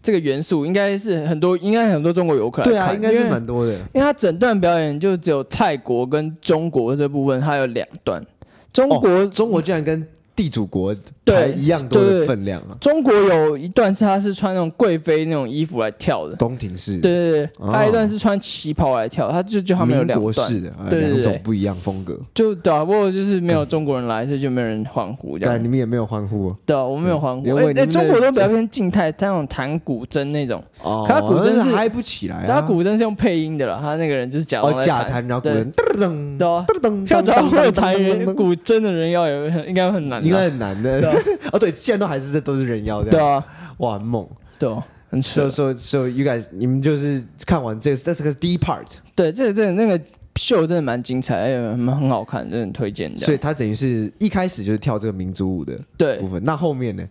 [0.03, 3.73] 这个元素应该是很多，应该很多中国游客来看，对啊，应该是蛮多的。
[3.73, 8.25] 因为他整段表演就只有泰国跟中国这部分，他有两段。
[8.73, 10.07] 中国、哦、中国居然跟。
[10.41, 12.73] 地主国对一样多的分量啊！
[12.81, 16.99] 中国有一段是他是穿那种贵妃那种衣服来跳的，宫廷式。
[16.99, 22.19] 对对对，还有一段是穿旗袍来跳，他就就他们有两段的，两种不一样风格。
[22.33, 25.63] 就对啊，不过就是没有中国人来，所以就没有人欢呼这样。
[25.63, 26.55] 你们也没有欢呼？
[26.65, 27.47] 对啊，我们没有欢呼。
[27.47, 37.95] 因为中国都比较偏静态，他那种弹古筝那种，哦他古筝是嗨不起来，他古筝是用配音的了，他那个人就是假假弹，然后古筝噔噔噔噔噔，要找会弹
[38.35, 41.13] 古筝的人要有应该很难，应该很难的。
[41.53, 43.19] 哦，对，现在都还是这都是人妖这样。
[43.19, 43.45] 对啊，
[43.79, 44.27] 哇，很猛，
[44.59, 44.69] 对，
[45.11, 45.49] 很扯。
[45.49, 48.87] So so so you guys，你们就是看完这个，这是个第一 part。
[49.15, 50.01] 对，这个这个那个
[50.37, 53.17] 秀真的蛮精彩，也很很好看，真的很推荐。
[53.19, 57.03] 所以他等于是一开始就是跳这个民族舞的对部分，那后面呢？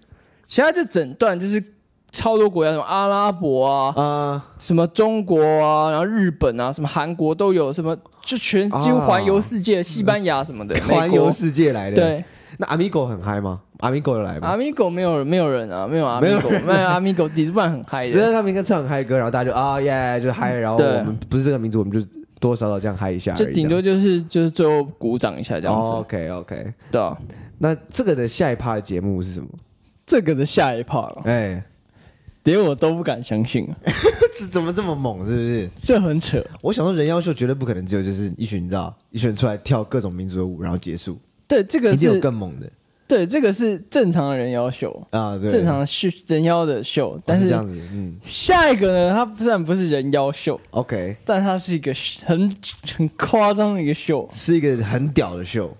[0.47, 1.63] 其他就整段就是
[2.09, 11.97] 超多国家，什么阿拉伯啊，啊，什么中国啊，然后日本啊，什么韩国都有，什么就全几乎环游世界，西班牙什么的， 环游世界来的。
[11.97, 12.25] 对，
[12.61, 13.61] 那 Amigo 很嗨吗？
[13.77, 14.49] 阿米狗有来吗？
[14.49, 18.11] 阿米狗没有，没有人啊，没有阿米狗，没有阿米狗， 底子不然很嗨的。
[18.11, 20.53] 只是他们应该唱很嗨歌，然后大家就啊耶，就嗨。
[20.53, 22.01] 然后我们不是这个民族，我们就
[22.37, 25.87] 多多少少这样嗨一下，就顶多就是就是最后鼓掌一下这样子。
[25.87, 27.17] OK OK，对啊。
[27.59, 29.47] 那这个的下一趴的节目是什么？
[30.05, 31.63] 这个的下一趴了，哎，
[32.43, 33.75] 连我都不敢相信啊，
[34.37, 35.19] 这怎么这么猛？
[35.19, 35.69] 是不是？
[35.77, 36.45] 这很扯。
[36.61, 41.17] 我想说人妖秀绝对不可能只有就是一群你知道一群人出来跳各种民族的舞，然后结束。
[41.49, 42.69] 对，这个是一定有更猛的。
[43.07, 51.91] 对，这个是正常的人妖秀啊，对，正常的秀人妖的秀，但是这样子，嗯，下一个呢，它虽然不是人妖秀，OK，但它是一个
[52.23, 52.55] 很
[52.95, 55.75] 很夸张的一个秀，是一个很屌的秀，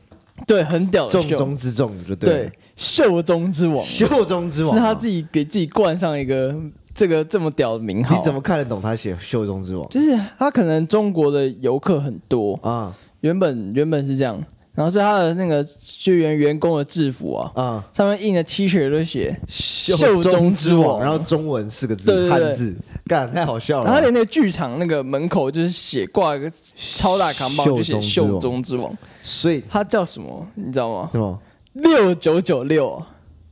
[0.48, 6.52] 对，很屌的秀，重中之重就对，对，秀中之王，秀中之王是他自己给自己冠上一个
[6.96, 9.88] 这个这么屌的名号，你怎么看得懂他写秀中之王？
[9.90, 12.60] 就是他可能中国的游客很多。
[12.64, 14.44] 啊，原本原本是这样。
[14.76, 23.90] 然后是他的那个救援员工的制服啊，啊，上面印的 T 恤都写“秀中之王”，然后中文四个字汉字，干太好笑了。
[23.90, 30.48] 他连那个剧场那个门口就是写挂一个超大扛包，就写“秀中之王”，所以他叫什么？
[30.56, 31.10] 你知道吗？
[31.12, 31.38] 什么？
[31.74, 33.04] 六九九六。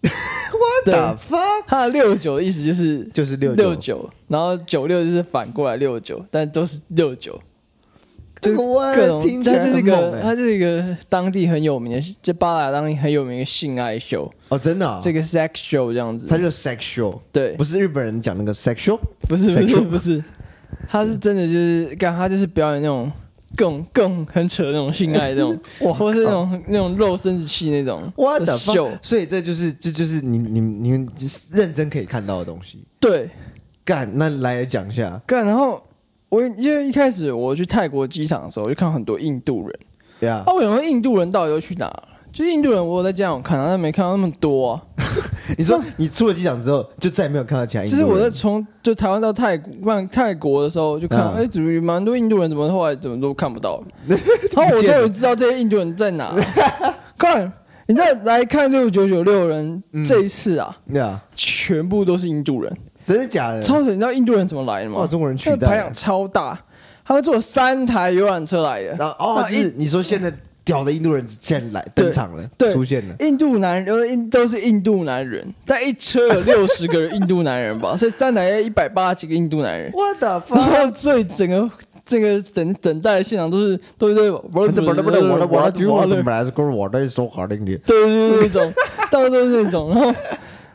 [0.03, 1.63] What the fuck？
[1.67, 7.37] 他的六九的意思就是就是六六九，然后九六就是反过来六九，但都是六九。
[8.39, 14.31] 就各种，它就是一个，他就是一个当地很有名的，就巴达当地很有名的性爱秀。
[14.49, 20.23] 哦，真的，这个 sex show 这样子，他就是 sex show，对，不是日本人讲那个 sex show，不是不是不是，
[20.87, 23.11] 他是真的就是干，他就是表演那种
[23.55, 31.09] 更更很扯的那种性爱那种， 哇，或是那种那种肉生殖器那种，what the fuck，所以这就是这就是你你你们
[31.51, 33.29] 认真可以看到的东西，对，
[33.83, 35.81] 干，那来讲一下，干，然后。
[36.29, 39.79] 我因为一开始我去泰国机场的时候，我就看很多印度人。
[40.19, 41.91] 对啊，啊我想说印度人到底都去哪？
[42.33, 44.83] 就印度人，我有在机场看，但没看到那么多啊。
[45.57, 48.05] 你说你出了机场之后，就再也没有看到其他印度人？
[48.05, 52.49] 就是我在从就台湾到泰国，泰国的时候就看，哎，怎么蛮多印度人？
[52.49, 53.81] 怎么后来怎么都看不到？
[54.07, 54.19] 然
[54.55, 56.35] 后我终于知道这些印度人在哪。
[57.17, 57.51] 看，
[57.87, 60.77] 你知道来看六九九六人这一次啊，
[61.33, 63.61] 全部都是印度人，真的假的？
[63.61, 63.93] 超神！
[63.93, 64.99] 你知道印度人怎么来的吗？
[64.99, 66.59] 哇，中国人取代，排场超大，
[67.05, 68.89] 他们坐三台游览车来的。
[68.99, 70.31] 然后哦，就是你说现在
[70.65, 73.15] 屌的印度人现在来登场了，对，出现了。
[73.19, 79.89] 印度男人都是印都是印度男人，但一车有六十个印度男人吧， 所以三台要一百八十几个印度男人。
[79.93, 80.57] 我的妈！
[80.57, 81.69] 然后最整个。
[82.09, 88.73] 这个等等待的现场都是都是不是不是不是我的我的我的本来是跟我的说好的对对对，那种，
[89.11, 90.15] 到处都是那种，然后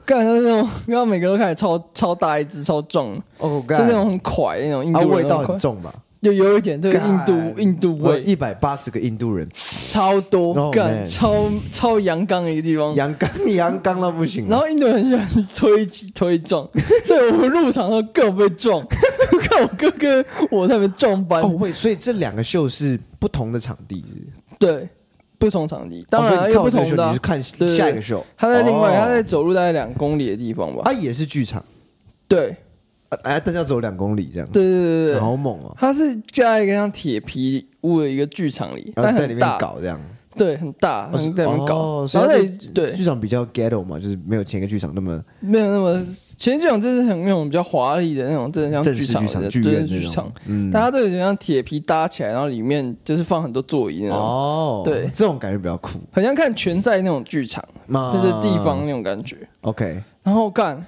[0.05, 5.93] 干的那种，然后每个都开始超超大一只，超壮，哦，就那种很快那种印度人，味道很重吧。
[6.21, 9.49] 有有一点这个印度印度味，一百八十个印度人，
[9.89, 14.49] 超多，干超超阳刚的一个地方，阳刚阳刚到不行。
[14.49, 16.65] 然后印度人很喜欢推挤推撞，
[17.03, 18.87] 所以我们入场的时候各被撞，
[19.43, 21.43] 看我哥哥我在那边撞翻。
[21.43, 24.05] 哦，喂，所以这两个秀是不同的场地，
[24.61, 24.89] 对，
[25.43, 27.09] 不同场地，当然有不同的。
[27.09, 31.61] 你是看下一个秀，他在另外，他在走路大概两公里的地方吧，他也是剧场，
[32.29, 32.55] 对。
[33.25, 34.49] 哎，但是要走两公里这样。
[34.53, 35.77] 对对对对，好猛哦！
[35.79, 40.01] 他是架在一个像铁皮屋的一个剧场里，然后在里面搞这样。
[40.37, 42.07] 对，很大，在那边搞。
[42.13, 42.29] 然后
[42.75, 46.05] 对剧场比较 ghetto 嘛，就是没有前一个剧场那么没有那么
[46.37, 50.33] 前剧场，就是很那种比较华丽的那种，真的像剧场的剧院剧场。
[50.47, 54.19] 嗯，但它这个就像铁皮搭起来，然后里面就是放很多座椅那种。
[54.19, 59.37] 哦，对，这种感觉比较酷，很像看拳赛那种剧场，就是地方那种感觉。
[59.63, 60.85] OK，然后干。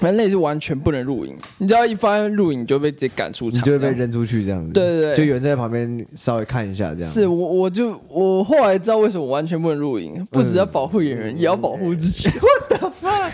[0.00, 4.72] 人类是完全不能录影，你只要一发现录影，你就被直接赶出场，你就会被扔出去这样子。
[4.72, 7.10] 对对对，就有人在旁边稍微看一下这样。
[7.10, 12.28] 是我，我就我后来知道为什么完全不能录影，不只要保护演员，也要保护自己。
[12.28, 13.32] What the fuck？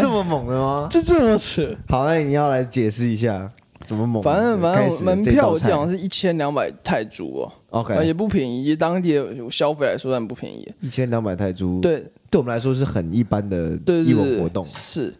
[0.00, 0.88] 这么猛的吗？
[0.90, 1.74] 就这么扯。
[1.88, 3.50] 好，那你要来解释一下
[3.84, 4.22] 怎么猛？
[4.22, 7.52] 反正反正门票我记得好像是一千两百泰铢哦。
[7.70, 10.70] OK，也不便宜，以当地的消费来说，算不便宜。
[10.82, 14.66] 一千两百泰铢，对，对我们来说是很一般的义文活动。
[14.66, 15.14] 是。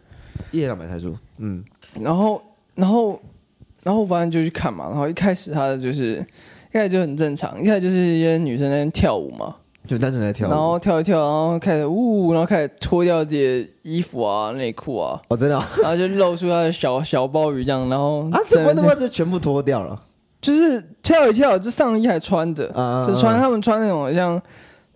[0.51, 1.63] 一千两百泰铢，嗯，
[1.99, 2.41] 然后，
[2.75, 3.19] 然后，
[3.83, 4.87] 然后反正就去看嘛。
[4.89, 6.25] 然后一开始他的就是，
[6.69, 9.55] 一开始就很正常，一开始就是一些女生在那跳舞嘛，
[9.87, 19.99] 就单纯在跳舞，然后跳一跳，然后开始呜，然后开始脱掉这些衣服啊、内裤啊，哦，真的，然后就露出他的小小鲍鱼这样，然后啊，怎么怎么就全部脱掉了？
[20.41, 24.41] 就是跳一跳，就上衣还穿着啊，就穿他们穿那种像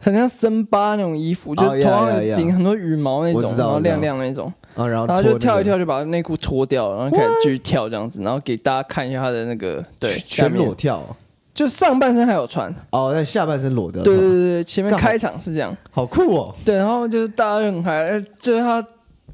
[0.03, 4.51] 很像森巴那种衣服，就头上顶很多羽毛那种，然后亮亮那种。
[4.75, 11.01] 啊，然后然后就跳一跳，就把内裤脱掉，然后开始继续跳这样子，然后给大家看一下他的那个对全裸跳，
[11.53, 12.73] 就上半身还有穿。
[12.89, 14.01] 哦，那下半身裸的。
[14.01, 16.55] 对对对对，前面开场是这样，好酷哦。
[16.65, 18.83] 对，然后就是大家就很嗨，就是他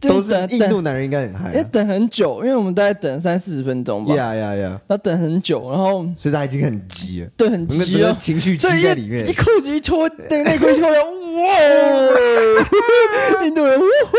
[0.02, 4.14] 都是印度男人应该很嗨，因为等很久，因为我们大概等三四十分钟吧。
[4.16, 4.80] 呀呀呀！
[4.88, 11.12] 那等很久，然后所以他已经很急了，对，很急了，情绪积在里面，一裤子一脱，对，内裤一脱掉，哇！
[13.46, 14.18] 印度人，呜呼！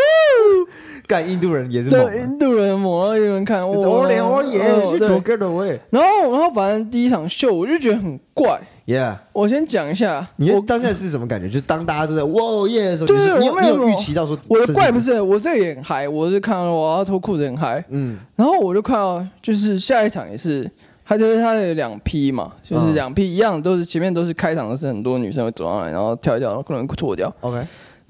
[1.07, 4.59] 干印度人也是猛，对，印度人猛，然后有人看，我脸我也
[4.99, 8.61] 对，然后然后反正第一场秀我就觉得很怪
[8.91, 11.47] ，Yeah，我先讲一下，你当下是什么感觉？
[11.47, 20.69] 就是当大家都在哇耶的时候，就是你有预期到说我的怪不是我这个也很嗨，我是看到我要脱裤子很嗨，嗯，然后我就看到就是下一场也是，
[21.05, 27.57] 他就是他有两批嘛，就是两批一样，都是前面都是开场都是很多女生会走上来，然后跳一跳，然后可能脱掉，OK。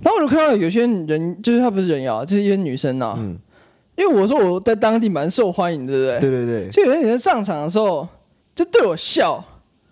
[0.02, 3.14] 然后我就看到有些人，就是他不是人妖，就是一些女生呐、啊。
[3.18, 3.36] 嗯，
[3.96, 6.46] 因为我说我在当地蛮受欢迎的，对不对？
[6.46, 6.70] 对对对。
[6.70, 8.08] 就有些女生上场的时候，
[8.54, 9.44] 就对我笑。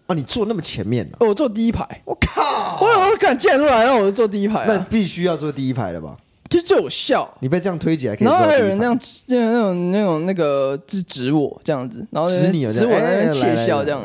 [0.09, 1.27] 啊，你坐那么前面呢、啊？
[1.27, 1.87] 我坐第一排。
[2.07, 2.79] 我靠！
[2.81, 4.65] 我我敢见出来，让我就坐第一排、啊。
[4.67, 6.17] 那必须要坐第一排了吧？
[6.49, 7.29] 就对我笑。
[7.41, 14.01] 你被这样推起来可以，然后还有人那样，就那种那种那个指指我这样子，然后指你指我在那边窃笑这样，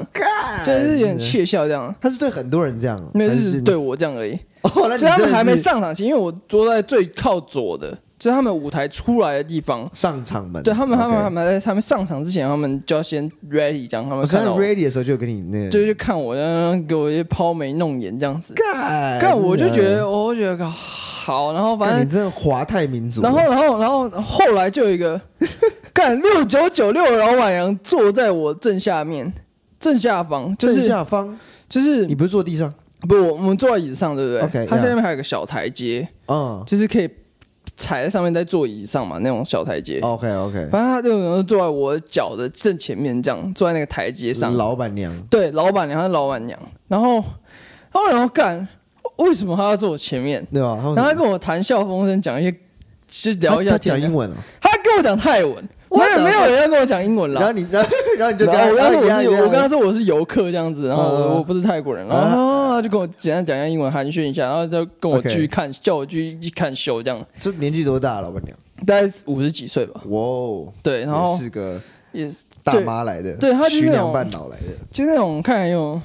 [0.65, 1.95] 就是有点窃笑这样。
[2.01, 4.37] 他是对很多人这样，没有，是对我这样而已。
[4.63, 10.63] 哦，那他们还没上场前，因为我坐在最靠左的，就是他们舞台出来的地方，上场门。
[10.63, 18.53] 对他们，他们他们在他们上场之前，他们就要先 ready，这样他们看到 ready 的时候就给你那，就去看我，然后给我一些抛眉弄眼这样子。
[18.53, 23.21] 干，干我就觉得，我觉得好，然后反正你真的华泰民族。
[23.21, 25.19] 然后，然后，然后后来就有一个
[25.91, 29.33] 干六九九六老板娘坐在我正下面，
[29.77, 32.73] 正下方，正下方就是你不是坐地上。
[33.01, 37.09] 不，我们坐在椅子上，对不对？OK，它下面还有个小台阶，嗯，就是可以
[37.75, 39.99] 踩在上面在座椅上嘛，那种小台阶。
[40.01, 44.55] OK，OK，反正他就坐在我脚的正前面，这样坐在那个台阶上。
[44.55, 46.57] 老板娘，对，老板娘，她是老板娘。
[46.87, 47.23] 然后，然
[47.93, 48.67] 后，然后干，
[49.17, 50.45] 为什么他要坐我前面？
[50.51, 50.75] 对吧？
[50.75, 53.71] 然后他跟我谈笑风生，讲一些，就聊一下。
[53.71, 54.37] 他讲英文啊？
[54.61, 57.39] 他跟我讲泰文，我也没有人要跟我讲英文了。
[57.41, 68.57] 然后你，然后然后你就跟他说我是我跟他说我是游客这样子，然后我不是泰国人，然后他就跟我简单讲一下英文寒暄一下，然后就跟我继续看，叫我继续去看秀这样，是年纪多大，老板娘？
[68.85, 76.01] 大概五十几岁吧，哇哦，对，然后也是个也是大妈来的，对对她就是那种半老来的，就那种看有，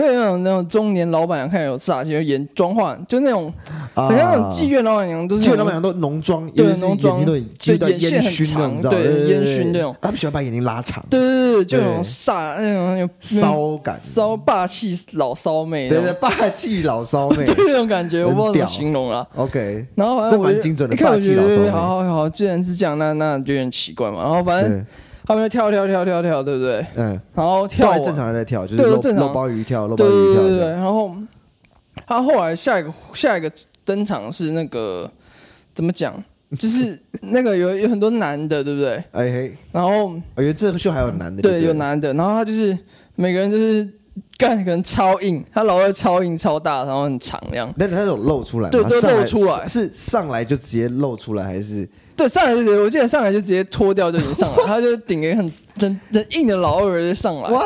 [0.00, 3.52] 会有那种那种中年老板娘看有煞气，演妆化，就那种
[3.94, 8.90] 很像那种妓院老板娘，都是妓院老板娘都浓妆，对浓妆眼睛都基本都对眼线很长？
[8.90, 9.94] 对烟熏那种。
[10.00, 12.04] 他们喜欢把眼睛拉长，对对对，就那种对。
[12.04, 17.44] 煞那种有骚感，骚霸气老骚妹，对对，霸气老骚妹。
[17.46, 19.26] 对那种感觉，我不知道怎屌么形容了。
[19.36, 21.66] ，OK，然后反正我就这蛮精准的一看我觉霸气老骚妹。
[21.66, 24.22] 得好好好，既然是这样，那那就有点奇怪嘛。
[24.22, 24.84] 然后反正对
[25.30, 26.84] 他们就跳跳跳跳跳，对不对？
[26.96, 29.28] 嗯，然后跳正常人在跳，就是露对正常。
[29.28, 31.14] 露鲍鱼跳，露鲍对鱼跳对对对，然后
[32.04, 33.48] 他后来下一个下一个
[33.84, 35.08] 登场是那个
[35.72, 36.20] 怎么讲？
[36.58, 38.96] 就是 那个有有很多男的，对不对？
[39.12, 42.76] 哎嘿，然后我觉得这个秀还有男的，对不有男的，然后他就是
[43.14, 43.88] 每个人就是
[44.36, 47.72] 干可能超硬，他老二超硬超大，然后很长这样。
[47.78, 49.64] 但是他有露出来吗，对都露出来。
[49.68, 51.88] 是是上来就直接露出来，还是
[52.20, 57.48] 对，上来就直接，我记得上来就直接脱掉就已经上来， 他就顶个很很很硬的老二就上来。
[57.50, 57.64] what？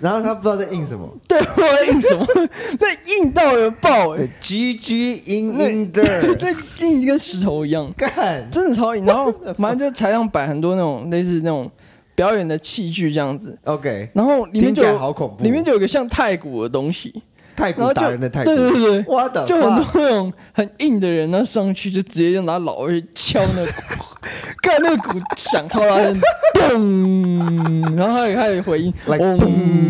[0.00, 2.26] 然后他不知道在印什么，对，我在硬什么？
[2.80, 6.36] 那硬到有爆哎、对，G G in 那 in there，
[6.80, 9.06] 那硬跟石头一样，干，真的超硬。
[9.06, 11.70] 然后反正就台上摆很多那种类似那种
[12.14, 17.14] 表演的器具这样子，OK，然后里面听起来就有好恐怖，里面就有个像太鼓的东西，
[17.56, 24.04] 太然后就鼓达人的太鼓，对对对对，我的就很多那种很硬的人，那上去就直接就拿老二敲那个鼓，
[24.62, 26.20] 看那个鼓响超大声，
[26.54, 29.38] 咚，然后还有还有回音，Like 嗡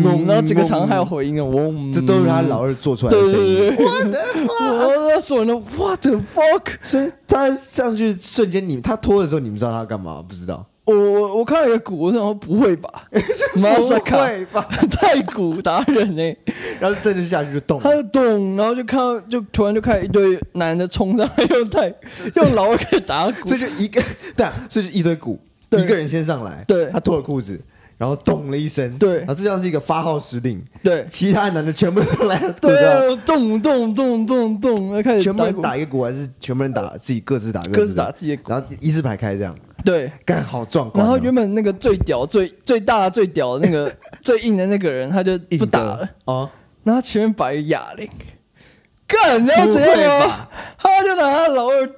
[0.03, 3.55] 嗡，然后整个场还有回音的，嗡，这都是他老二做出来的对声音。
[3.57, 4.53] 对对，我的妈！
[5.09, 6.61] 那所有人都 What the fuck？
[6.81, 10.23] 所以他上去瞬间，你他拖的时候，你们知道他干嘛？
[10.27, 10.65] 不知道？
[10.85, 12.89] 我我我看到一个鼓，我想说不会吧？
[13.55, 14.61] 马萨不卡会吧？
[14.91, 16.35] 太鼓达人呢？
[16.79, 17.91] 然后这就下去就动他。
[17.91, 21.91] 就动，然后就看到就突然就开始一堆男的冲上来，用太
[22.35, 24.01] 用老二开始打鼓所，以就一个
[24.35, 27.59] 对啊，所以就一堆鼓，对一个人先上来，对他脱了裤子，
[27.97, 32.89] 然后咚了一声，对然后这像是一个发号施令，对其他男的全部都来了，对吧？
[33.15, 39.55] 啊，咚咚咚咚咚，然后开始全部人打一个鼓，还是全部人打自己各自打各自打自己的鼓，然后一字排开这样，
[39.85, 40.11] 对。
[40.25, 41.07] 干好壮观哦。
[41.07, 43.89] 然后原本那个最屌、最最大、最屌的那个
[44.21, 46.09] 最硬的那个人，他就不打了。
[46.25, 46.49] 哦，
[46.83, 48.09] 然后前面摆哑铃，
[49.07, 50.47] 干，你知道怎样吗？
[50.77, 51.89] 他就拿他老二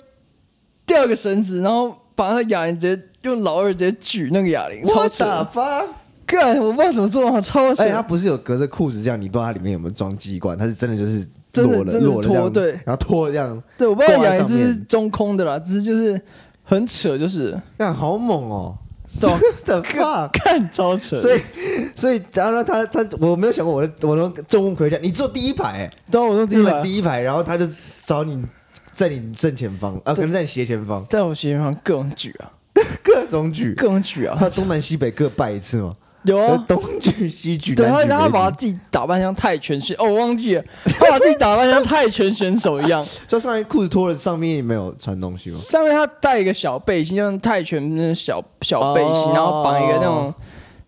[0.86, 5.24] 吊一个绳子，然后把那哑铃直接用老二直接举那个哑铃，超扯！
[5.24, 5.84] 打发。
[6.26, 7.84] 干，我不知道怎么做啊，超扯！
[7.84, 16.22] 而且他不是有隔着裤子这样，你不知道他里面有没有装机关，他是真的就是真的真的脱对然后脱这样，对，我不知道哑铃是不是中空的啦，只是就是
[16.68, 18.78] 很扯，就是干好猛哦！
[19.08, 19.30] 走
[19.66, 21.16] 的 fuck，看超扯。
[21.16, 21.42] 所以
[21.96, 27.66] 所以然后他他我没有想过我的我能众目睽睽，你坐第一排，当我坐第就是一排，第一排，然后他就
[27.96, 28.46] 找你
[28.92, 32.52] 在你正前方啊，可能在你斜前方，在我斜前方各种举啊，
[33.02, 34.36] 各种举，各种举啊。
[34.38, 35.96] 他，东南西北各拜一次嘛，
[36.28, 36.66] 有啊。
[36.68, 40.64] 东举西举，对，他他把他自己打扮像泰拳选，哦，我忘记了，
[41.00, 45.58] 他把自己打扮像泰拳选手一样， 就上面裤子脱了，上面也没有穿东西吗？
[45.58, 50.34] 上面他带一个小背心，就像泰拳那种小小背心，哦然后绑一个那种，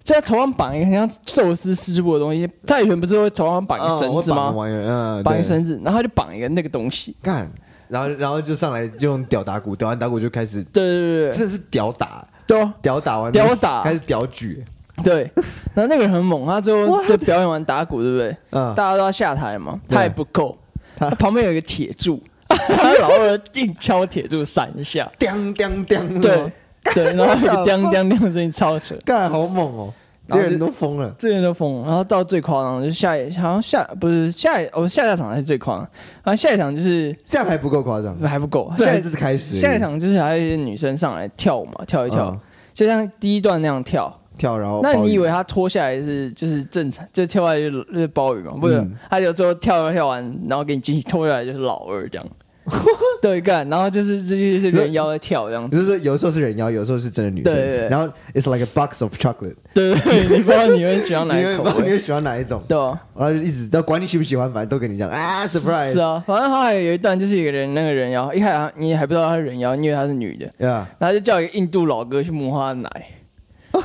[0.03, 2.49] 就在头上绑一个很像寿司师傅的东西。
[2.65, 4.49] 泰拳不是会头上绑一个绳子吗？
[4.49, 7.15] 哦绑一个对绳子，然后他就绑一个那个东西。
[7.21, 7.49] 干，
[7.87, 14.63] 然后然后就上来就用屌打鼓，屌完打鼓就开始，对对对真的是屌打，对啊屌打完屌打开始屌举，
[15.03, 15.31] 对，
[15.73, 18.35] 然后那个人很猛，他最后就表演完打鼓，对不对？
[18.51, 20.57] 嗯，大家都要下台嘛，他也不够，
[20.95, 21.09] 他。
[21.11, 26.51] 旁边有一个铁柱， 他老二硬敲铁柱闪一下，叮叮叮，对，
[26.93, 28.95] 对， 然后有一个叮叮叮的声音超扯。
[29.05, 29.93] 干好猛哦，
[30.27, 35.87] 这些人都疯了，这人都疯了，然后到最夸张的就是下一，好像下不是下一，哦下下场才是最夸张，
[36.23, 42.39] 然后下一场就是这样还不够夸张，还不够，下一这还是开始，下一场就是还有一些女生上来跳舞嘛，跳一跳，嗯
[42.73, 44.18] 就像第一段那样跳。
[44.39, 48.53] 跳，然后那你以为他脱下来是就是正常，就跳下来就是就是鲍鱼嘛？
[48.59, 52.25] 不是嗯，他有最后跳跳完，然后给你惊喜，脱下来就是老二这样。
[53.19, 55.75] 对，干，然后就是这就是人妖在跳这样子。
[55.75, 57.89] 就是说有时候是人妖，有时候是真的女生，对对对。
[57.89, 63.01] 然后 it's like a box of chocolate，对你不知道你会喜欢哪你一个口味，会不知道你会喜欢哪一种，对啊？
[63.15, 72.89] 然后就一直，要管你喜不喜欢，反正都跟你讲啊，surprise，是啊，反正他还有一段就是一个人那个人妖，一开始他你还不知道他是人妖，你以为他是女的，呀，然后就叫一个印度老哥去摸他的奶，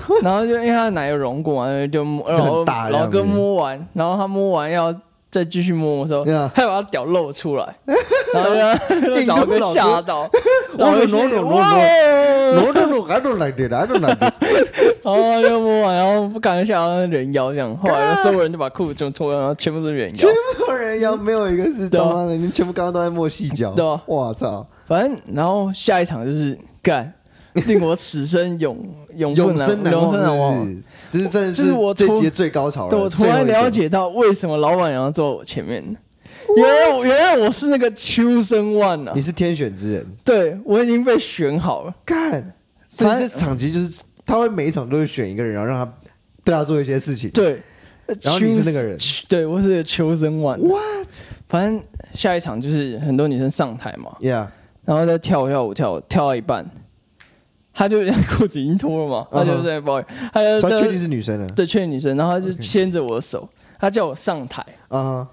[0.22, 4.95] 然后就因为他的奶有融过嘛，就摸，然就后老哥摸完，然后他摸完要
[5.30, 6.24] 再继续摸的时候，
[6.55, 7.74] 他把他屌露出来，
[8.34, 10.30] 然后就让老哥吓到，
[10.78, 11.40] 然后 no no no
[12.72, 14.32] no I don't like that I don't like that。
[15.03, 17.05] 然后就摸完，然后不敢想到。
[17.05, 20.30] 人妖这样，后来所有人就把裤子就脱了，然后全部都是人妖，全
[20.66, 27.12] 部人妖没有一个是中央的，你们全部刚刚都在摸细脚，对吧，我操，反正然后下一场就是干，
[27.66, 28.76] 令我此生永
[29.16, 30.82] 永永生难忘。
[31.08, 32.90] 这是真的是我这节最高潮了。
[32.90, 35.84] 对，我突然了解到为什么老板娘要坐我前面。
[36.56, 39.12] 原来原来我是那个 chosen one 啊！
[39.14, 40.06] 你是天选之人。
[40.22, 41.94] 对，我已经被选好了。
[42.04, 42.52] 干，
[42.88, 45.92] 所以这场其实就是他会每一场都会选一个人，然后让他
[46.44, 47.30] 对他做一些事情。
[47.30, 47.62] 对，
[48.20, 48.98] 然后你是那个人。
[49.28, 50.58] 对，我是 chosen one。
[50.58, 51.08] What？
[51.48, 51.80] 反正
[52.12, 54.16] 下一场就是很多女生上台嘛。
[54.20, 54.48] Yeah。
[54.84, 56.68] 然后再跳跳舞跳跳到一半。
[57.77, 57.99] 他就
[58.31, 63.49] 裤子已经脱了嘛，他就在抱怨，他就他确定是女生了，对，确定女生，然后他就牵着我的手，
[63.81, 65.27] 他叫我上台，啊，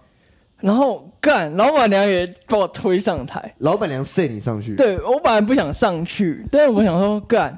[0.59, 7.55] 然后干，老板娘也把我推上台，老板娘塞你上去，对，我本来不想上去，但是我想说干，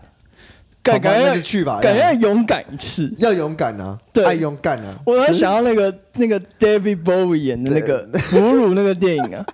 [0.82, 9.46] 干，赶紧去吧，赶紧勇敢一次，要勇敢啊，对，爱勇敢啊，我还想要那个那个 David Bowie 演的那个俘虏那个电影啊，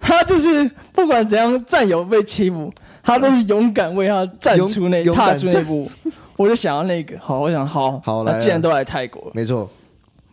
[0.00, 2.72] 他就是不管怎样战友被欺负。
[3.02, 5.90] 他都是勇敢为他站出那踏出那步，
[6.36, 7.18] 我就想要那个。
[7.18, 9.68] 好，我想好好，那既然都来泰国，没错，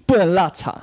[0.05, 0.75] 不能落差，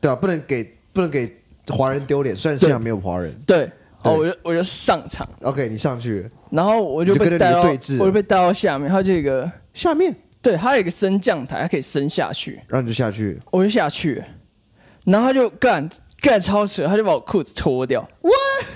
[0.00, 1.36] 对啊，不能给不能给
[1.68, 14.22] 华人丢脸，虽然现场没有华人，对，好，我就我就上场，OK，你上去，然后我就被带到，我就被带到下面，他这个下面，对，他有一个升降台，他可以升下去，然后你就下去，我就下去，
[15.04, 15.88] 然后他就干
[16.20, 18.30] 干超扯，他就把我裤子脱掉，哇，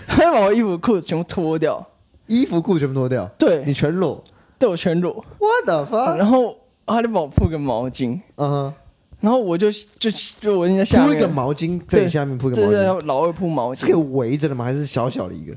[0.07, 1.87] 他就把我衣服裤子全部脱掉。
[2.27, 4.22] 衣服裤全部脱掉，对你全裸，
[4.59, 5.24] 对我全裸。
[5.39, 6.16] What the fuck？
[6.16, 6.57] 然后
[6.87, 8.74] 他就帮我铺个毛巾，嗯哼，
[9.20, 10.11] 然后我就就
[10.41, 14.64] 就我在下面铺一个毛巾在你下面铺个毛巾，老二铺毛巾，是可以围着的吗？
[14.64, 15.55] 还是小小的一个？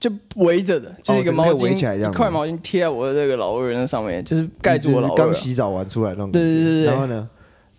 [0.00, 5.14] 就围着的，就是一个毛巾围起来，一块毛巾贴在我的这个老二那上面，就是盖住我老二。
[5.16, 6.30] 刚洗澡完出来那种。
[6.30, 6.84] 对对对。
[6.84, 7.28] 然后呢？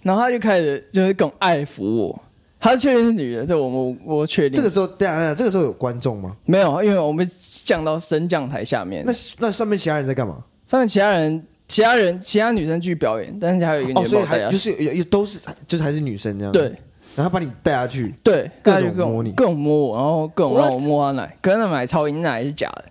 [0.02, 2.22] 然后他就开始就是更爱抚我。
[2.60, 4.58] 她确定是女的，这我我我确定。
[4.58, 6.36] 这个时候，对啊，这个时候有观众吗？
[6.46, 7.26] 没有，因为我们
[7.64, 9.04] 降到升降台下面。
[9.06, 10.44] 那那上面其他人在干嘛？
[10.68, 14.06] 上面其他人、其他人、其他女生继续表演，但是还有一个女生。
[14.06, 16.52] 哦，所以还就是有有都是就是还是女生这样。
[16.52, 16.74] 对，
[17.16, 18.14] 然后把你带下去。
[18.22, 22.86] 对，各种摸你，各种摸我，然后各种让我摸他奶，可是那奶超硬，奶是假的。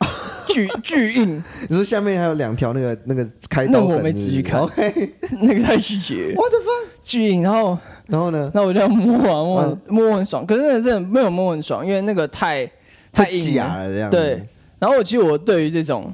[0.48, 6.32] 巨巨硬，你说下面还有两条那个那个开刀，那我没仔细看，OK， 那个太细节。
[6.36, 6.88] What the fuck？
[7.02, 7.76] 巨硬，然后
[8.08, 8.50] 然后呢？
[8.52, 10.44] 那我就要摸啊摸，啊摸很爽。
[10.44, 12.68] 可是那真的没有摸很爽，因为那个太
[13.12, 14.42] 太硬了，这样对。
[14.80, 16.12] 然后我其实我对于这种，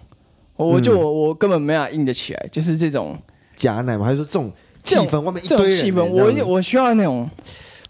[0.56, 3.16] 我就我我根本没法硬得起来，就是这种
[3.56, 7.28] 假奶嘛，还是说这种气氛外面一堆气氛，我我需要那种。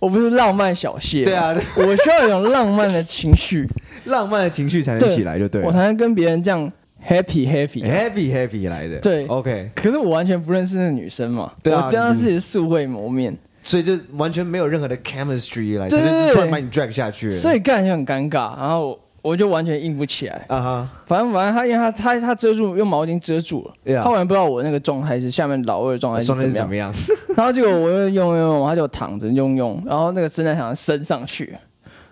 [0.01, 3.67] 我不是浪漫小谢，对啊，我需要一种浪漫的情绪，
[4.05, 6.71] 浪漫的情绪才能起来，就对，我才能跟别人这样
[7.03, 9.71] happy happy happy happy 来的，对，OK。
[9.75, 13.35] 可是我完全不认识那个女生嘛，对啊，我跟她是素未谋面，
[13.65, 18.97] 所以就完全没有任何的 chemistry 来，就是突然把你 drag 下去，所以干就很尴尬，然后。
[19.25, 20.89] 我就完全硬不起来啊哈！
[21.07, 26.93] 反正反正他因为他他他遮住用毛巾遮住了，他完全不知道我那个状态是下面老二的状态是怎么样。
[27.35, 31.57] 然后结果我又用用用，他就躺着用用，然后那个伸在墙上升上去，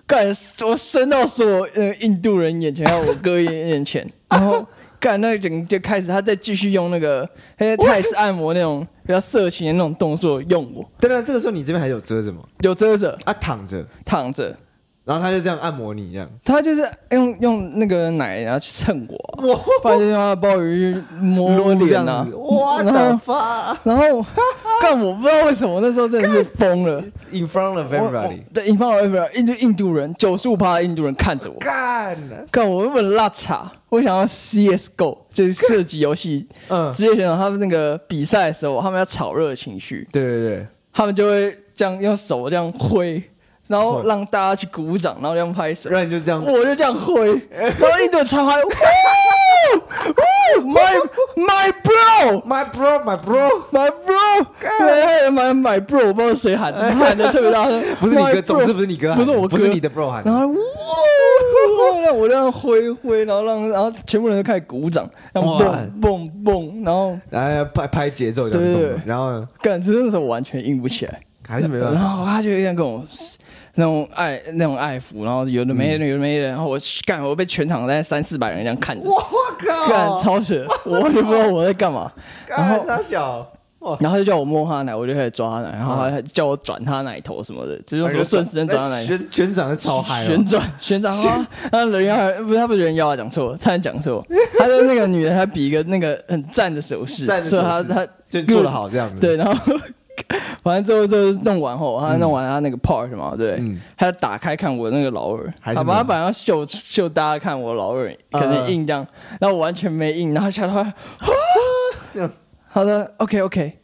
[0.06, 0.26] 干
[0.64, 4.66] 我伸到所有呃印度人眼前，还有我哥眼眼前，然后
[5.02, 7.28] 干那个整个就开始他再继续用那个
[7.58, 10.88] 泰式按摩那种比较色情的那种动作用我。
[11.00, 12.42] 对啊，这个时候你这边还有遮着吗？
[12.60, 13.18] 有遮着。
[13.24, 13.84] 啊，躺着。
[14.04, 14.56] 躺着。
[15.04, 16.30] 然后他就这样按摩你，这样。
[16.44, 19.60] 他就是用用那个奶，然后去蹭我，哇！
[19.82, 22.80] 不然就用他的鲍鱼摸脸啊，哇！
[22.84, 24.24] 然后然后
[24.80, 32.16] 干，我不知道为什么那时候真的是疯了，in front of everybody，对，in front of everybody，印度印度人九十五趴的印度人看着我，干，
[32.52, 43.22] 干我根本拉差，我想要 CSGO， 就是射击游戏，嗯，职业选手他们那个比赛的时候，他们要炒热情绪，对对对，他们就会这样用手这样挥。
[43.68, 48.56] 然后让大家去鼓掌，然后这样拍手，然后你就这样，我就这样挥，然后印度人超嗨，
[50.62, 50.98] My
[51.36, 54.46] my bro, my bro, my bro,
[54.80, 60.54] my，my my bro，我不知道谁喊，喊的特别大声，不是你哥，总之不是你哥，不是我哥，不是你的 bro 喊，然后哇，
[62.04, 73.02] 让我这样挥挥，然后让然后全部人都开始鼓掌，然后蹦蹦蹦，然后来拍拍节奏，对对，然后干，这那时候我完全硬不起来，还是没办法，然后他就有点跟我。
[73.74, 82.12] 那种爱那种爱抚，然后有的没的，有的没的，然后我干，我被全场在三四百人这样看着，我靠，干超扯，我也不知道我在干嘛。
[82.46, 83.50] 然后他小，
[84.00, 89.08] 然后他就叫我摸他奶，我就开始抓他奶，然后他叫我转他奶头什么的，就是说顺时针转他奶头。
[89.08, 91.46] 旋旋转的超嗨，旋转旋转啊！
[91.72, 94.24] 那人妖还不是他不是人妖啊，讲错，差点讲错。
[94.58, 99.18] 他的那个女的还比一个那个很赞的手势，所以他他就做的好这样子。
[99.20, 99.74] 对，然后
[100.62, 103.60] 反正最后就是弄完后，他弄完他那个 part 嘛，对，
[103.96, 109.04] 他打开看我那个老二，好吧，他本来要秀秀大家看我老二可能硬这样，
[109.40, 110.86] 然后我完全没硬，然后下头。
[112.74, 113.78] 好的，OK OK，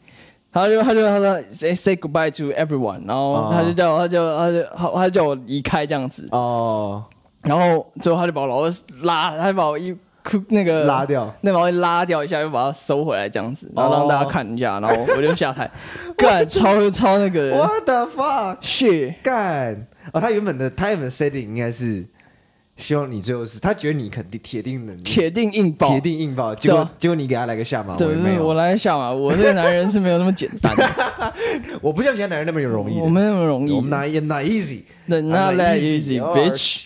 [0.51, 6.27] 他就他就他说 say say goodbye to everyone，然后他就叫他就他就他他叫我离开这样子。
[6.31, 7.05] 哦，
[7.43, 8.73] 然后最后他就把我老二
[9.03, 15.69] 拉，他就把我衣裤那个拉掉，那把我拉掉一下，又把它收回来这样子，然后让大家看一下，然后我就下台。
[16.17, 19.85] 干超超那个人，What the fuck，是干。
[20.11, 22.03] 哦，他原本的他原本 setting 应该是。
[22.79, 26.55] 希望你最后是他觉得你肯定铁定能，铁定硬爆，铁定硬爆。
[26.55, 29.11] 结果结果你给他来个下马，威，没有，我来个下马。
[29.11, 30.73] 我这个男人是没有那么简单，
[31.81, 33.71] 我不像其他男人那么有容易，我没那么容易。
[33.73, 36.85] 我们 not not easy，not that easy，bitch。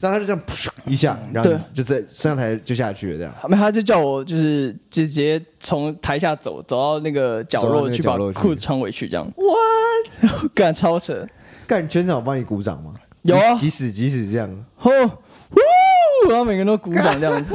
[0.00, 3.34] 然后他就这样噗一下，然后就在上台就下去了，这样。
[3.48, 9.30] 没，他就叫我就是直接从台下走，走到那个角落去，把裤子穿回去，这样。
[9.36, 10.48] What？
[10.54, 11.26] 干超扯！
[11.66, 12.94] 干全场我帮你鼓掌吗？
[13.22, 14.90] 有啊，即使即使这样，吼，
[16.28, 17.54] 然后每个人都鼓掌这样子。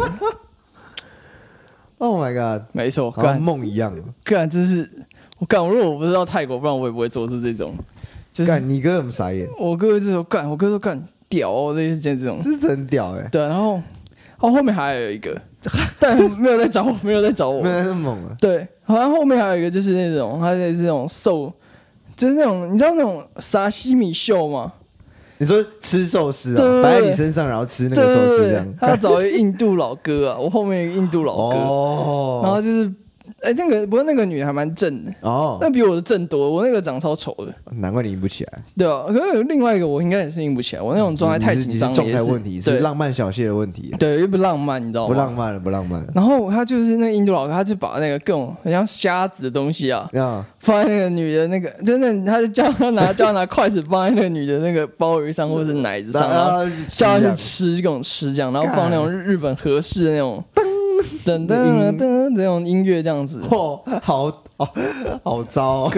[1.97, 3.93] Oh my god，没错，跟梦一样。
[4.23, 4.87] 干，这是
[5.39, 5.65] 我干。
[5.67, 7.73] 如果我不知道泰国，不然我也不会做出这种。
[8.45, 9.47] 干，你哥怎么傻眼？
[9.57, 13.27] 我哥就说干，我哥说干屌，类似这种，这是很屌哎。
[13.31, 13.81] 对，然后
[14.39, 15.41] 哦后面还有一个，
[15.97, 18.35] 但没有在找我，没有在找我，没有那么猛了。
[18.41, 21.51] 对，好像后面还有一个，就是那种，他是这种瘦，
[22.17, 24.73] 就是那种你知道那种沙西米秀吗？
[25.37, 28.67] 你说吃寿司啊，摆在你身上，然后吃那个寿司这样。
[28.79, 32.91] 他要找一个印度老哥啊，我后面有一个印度老哥，哦，然后就是。
[33.41, 36.49] 哎，那个不过那个女的还蛮正的哦， 那比我的正多。
[36.49, 38.53] 我那个长超丑的，难怪你硬不起来。
[38.77, 40.81] 对啊，可是另外一个我应该也是硬不起来。
[40.81, 43.93] 我那种状态太紧张，状态问题是浪漫小谢的问题。
[43.99, 45.13] 对，又不浪漫，你知道吗？
[45.13, 46.07] 不浪漫了，不浪漫了。
[46.15, 50.09] 然后他就是那个印度老哥，他就把那个各种很像虾子的东西啊，
[50.59, 60.43] 放在那个女的那个，真的，他就叫他拿，叫他拿筷子放在那个女的那个鲍鱼上或者是奶子上，然后叫他去吃，各种吃这样，然后放那种日本合适的那种。
[61.25, 64.73] 噔噔噔，这种音乐这样子，哦，好好
[65.23, 65.89] 好糟，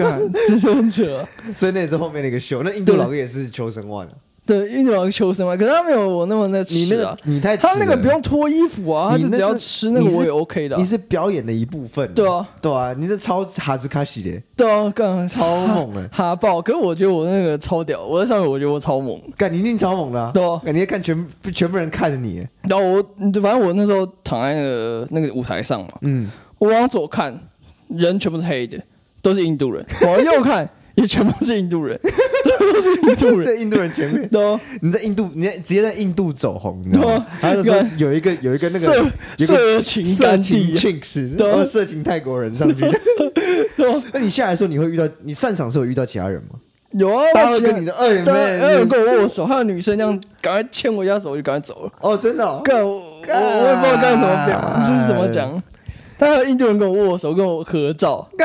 [0.48, 1.26] 这是很扯。
[1.56, 4.08] 所以那也是后面那个秀，那印度老哥也是求生万。
[4.48, 7.14] 对，印度老哥求生嘛，可是他没有我那么那吃啊。
[7.24, 10.76] 你太他那个不用脱衣服啊，他就只要吃那个我也 OK 的。
[10.78, 12.10] 你是表演的一部分。
[12.14, 14.42] 对啊，对啊，你是超哈兹卡西的。
[14.56, 16.62] 对啊，干超猛 的，哈爆。
[16.62, 20.30] 可是我觉得我那个超屌，我在上面我觉得我超猛，干你一定超猛的。
[20.32, 22.42] 对啊，你看全全部人看着你。
[22.62, 23.02] 然后我，
[23.42, 27.38] 反正我那时候躺在那个那个舞台上嘛，嗯，我往左看，
[27.88, 28.80] 人全部是黑的，
[29.20, 29.84] 都是印度人。
[30.06, 30.66] 往右看。
[30.94, 31.96] 也全部是印度人，
[32.72, 34.28] 都是印度人，在印度人前面。
[34.30, 37.26] 都你在印度，你直接在印度走红，你知道吗？
[37.40, 38.86] 还有说有一个有一个那个
[39.38, 42.84] 色情色情 chicks，然后色情泰国人上去。
[44.12, 46.58] 那你下来的时候，你会遇到你散场的时候有遇到其他人吗？
[46.92, 51.92] 有啊，大家跟你的二妹，有人跟我握手，还有女生这样赶快牵我一下手，我就赶快走了。
[52.00, 52.60] 哦，真的？
[52.64, 55.62] 干我我也不知道干什么表，这是怎么讲？
[56.18, 58.26] 他还有印度人跟我握手，跟我合照。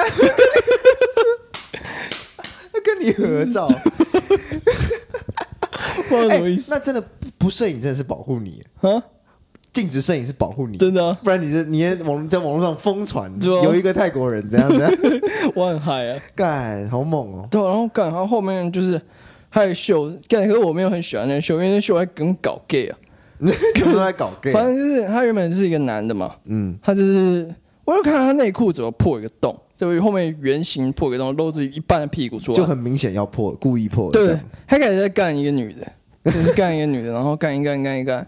[2.84, 3.66] 跟你合照，
[6.10, 6.72] 不知道什么意思？
[6.72, 7.04] 那真的
[7.38, 9.04] 不摄影，真的是保护你啊！
[9.72, 15.22] 禁止摄影是保护你，真的，不然你这你在网在网络上疯传，有一个泰国人这样子，
[15.56, 16.20] 我很嗨啊！
[16.36, 17.48] 干，好猛哦！
[17.50, 19.02] 对，然后干，然后后面就是
[19.50, 22.98] 还有秀，干，可是我没有很喜欢那秀，因为那秀还跟搞 gay 啊，
[23.74, 24.54] 全部都在搞 gay。
[24.54, 27.52] 反正就是他原本是一个男的嘛，嗯，他就是，
[27.84, 29.60] 我就看他内裤怎么破一个洞。
[29.76, 34.12] 就后面圆形破个洞，露出一半的屁股出来，就很明显要破，故意破。
[34.12, 35.86] 对，他开始在干一个女的，
[36.32, 38.26] 就是干一个女的，然后干一干干一干，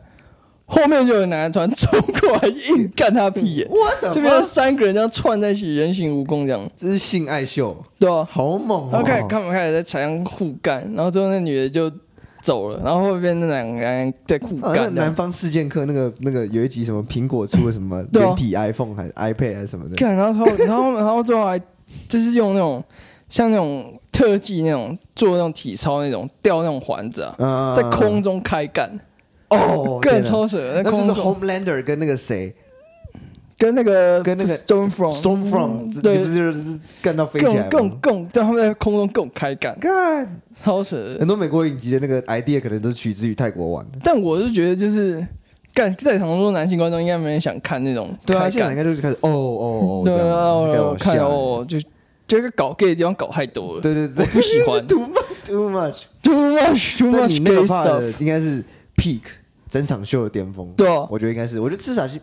[0.65, 3.77] 后面就有男的突然冲过来硬干他屁眼，我
[4.13, 8.89] 这边三个人这样串在一起，人形蜈蚣这样，这是性爱秀，对啊，好猛啊！
[8.93, 11.91] 然后开始他们开始在台上互干，然后最后那女的就。
[12.45, 14.93] 走了，然后后边那两个人在互干。
[14.93, 19.95] 南方四剑客那个那个有一集什么苹果出了什么连体 iPhone 还是 iPad 还是什么的。
[19.95, 21.59] 干，然后 然后然后最后还
[22.07, 22.83] 就是用那种
[23.29, 28.99] 像那种特技那种做那种体操那种吊那种环子啊，在空中开干。
[29.49, 32.53] 哦，更超扯，那就是 Homelander 跟那个谁。
[33.57, 37.67] 跟那个跟那个 Stormfront，Stormfront，对，不是就是干到飞起来吗？
[37.69, 40.97] 更更在他们在空中更开干，干超扯。
[41.19, 43.99] 很多美国影集的那个 idea 可能都是取自于泰国玩的。
[44.03, 45.25] 但我是觉得就是
[45.73, 48.13] 干在场中男性观众应该没人想看那种。
[48.25, 51.77] 对啊，现在应该就是开始哦哦哦，对啊，我看哦，就
[52.27, 53.81] 这个搞 gay 的地方搞太多了。
[53.81, 54.85] 对对对，我不喜欢。
[54.85, 57.27] Too much, too much, too much, too much。
[57.27, 58.61] 你那个怕的应该是
[58.97, 59.21] peak
[59.69, 60.67] 整场秀的巅峰。
[60.75, 61.59] 对啊，我觉得应该是。
[61.59, 62.19] 我觉得吃沙西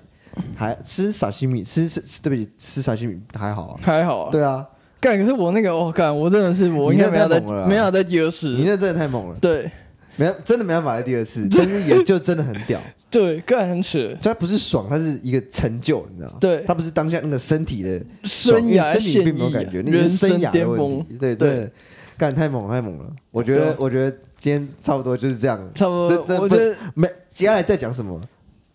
[0.56, 4.30] 还吃沙西米，吃吃对不起，吃沙西米还好啊，还好啊。
[4.30, 4.66] 对啊，
[5.00, 8.48] 干可是我那个，我、哦、干我真的是我应该没有在没有在第二次。
[8.50, 9.36] 你那真的太猛了。
[9.40, 9.70] 对，
[10.16, 12.80] 没真的没办法在第二次，但是也就真的很屌。
[13.12, 16.38] 对，干很扯，它不是爽，它是一个成就，你知道吗？
[16.40, 21.04] 对，它不是当下那个身体的生涯，身体并没有感觉，那是生涯巅峰。
[21.20, 21.70] 对对，
[22.16, 23.04] 干太猛太猛了！
[23.30, 26.40] 我觉得，我觉得今天差不多就是这样，差不多。
[26.40, 28.18] 我觉得没接下来再讲什么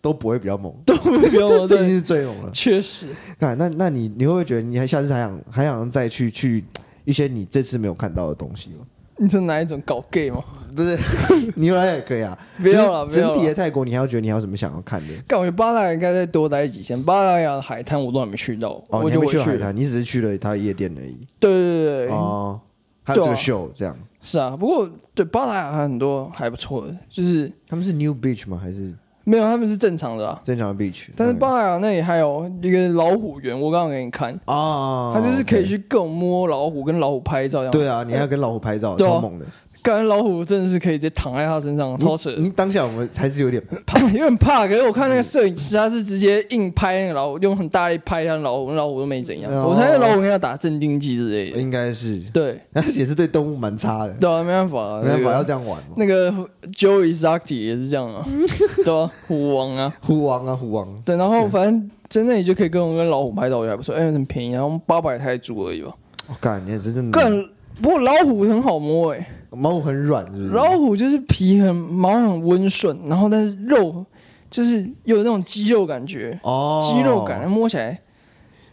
[0.00, 2.50] 都不会比较猛， 都不会比较猛， 这已经是最猛了。
[2.52, 3.06] 确实，
[3.38, 6.64] 看那那你你会不会觉得你还下次还想还想再去去
[7.04, 8.86] 一些你这次没有看到的东西吗？
[9.20, 10.44] 你是哪一种搞 gay 吗？
[10.76, 10.96] 不是，
[11.56, 12.38] 你来也可以啊。
[12.58, 15.14] 不要了，整体的泰国，你还要觉得你还有什么想要看的？
[15.26, 17.02] 感觉巴达雅应该再多待几天。
[17.02, 18.80] 巴达雅的海滩我都还没去到。
[18.90, 21.18] 哦，你还没去海滩，你只是去了他的夜店而已。
[21.40, 22.60] 对对对哦，
[23.02, 23.96] 还有这个秀这样。
[24.22, 28.56] 是啊，不过对巴达雅还很多还不错的，就是他们是 New Beach 吗？
[28.62, 28.94] 还是？
[29.28, 31.08] 没有，他们是正常的啊，正常的 beach。
[31.14, 37.70] 但是巴拿雅那里还有一个老虎园，我刚刚给你看啊，他就是可以去各种摸老虎，跟老虎拍照这样。
[37.70, 39.44] 对啊，你还要跟老虎拍照，超猛的。
[39.82, 42.30] 感觉老虎真的是可以直接躺在他身上，超扯。
[42.38, 44.66] 你当下我们还是有点怕， 有点怕。
[44.66, 49.52] 可是我看那个摄影师，他是直接硬拍那个老虎，用很大力拍一下老虎，老虎都没怎样。
[49.64, 52.20] 我猜那老虎应该要打镇定剂之类的，应该是。
[52.32, 54.12] 对， 那也是对动物蛮差的。
[54.14, 55.82] 对啊，没办法，没办法要这样玩。
[55.96, 56.30] 那个
[56.76, 58.26] Joey Exotic 也是这样啊，
[58.84, 60.88] 对啊，虎王啊，虎王啊，虎王。
[61.04, 63.94] 对，然后反正在那里就可以跟我跟老虎拍照，也还不错。
[63.94, 65.92] 哎，很便宜，然后八百泰铢而已吧。
[66.28, 67.48] 我干，你也是真的。
[67.80, 70.30] 不过老虎很好摸哎，老虎很软，是。
[70.30, 70.48] 不是？
[70.48, 74.04] 老虎就是皮很毛很温顺，然后但是肉
[74.50, 77.98] 就是有那种肌肉感觉哦，肌肉感，摸起来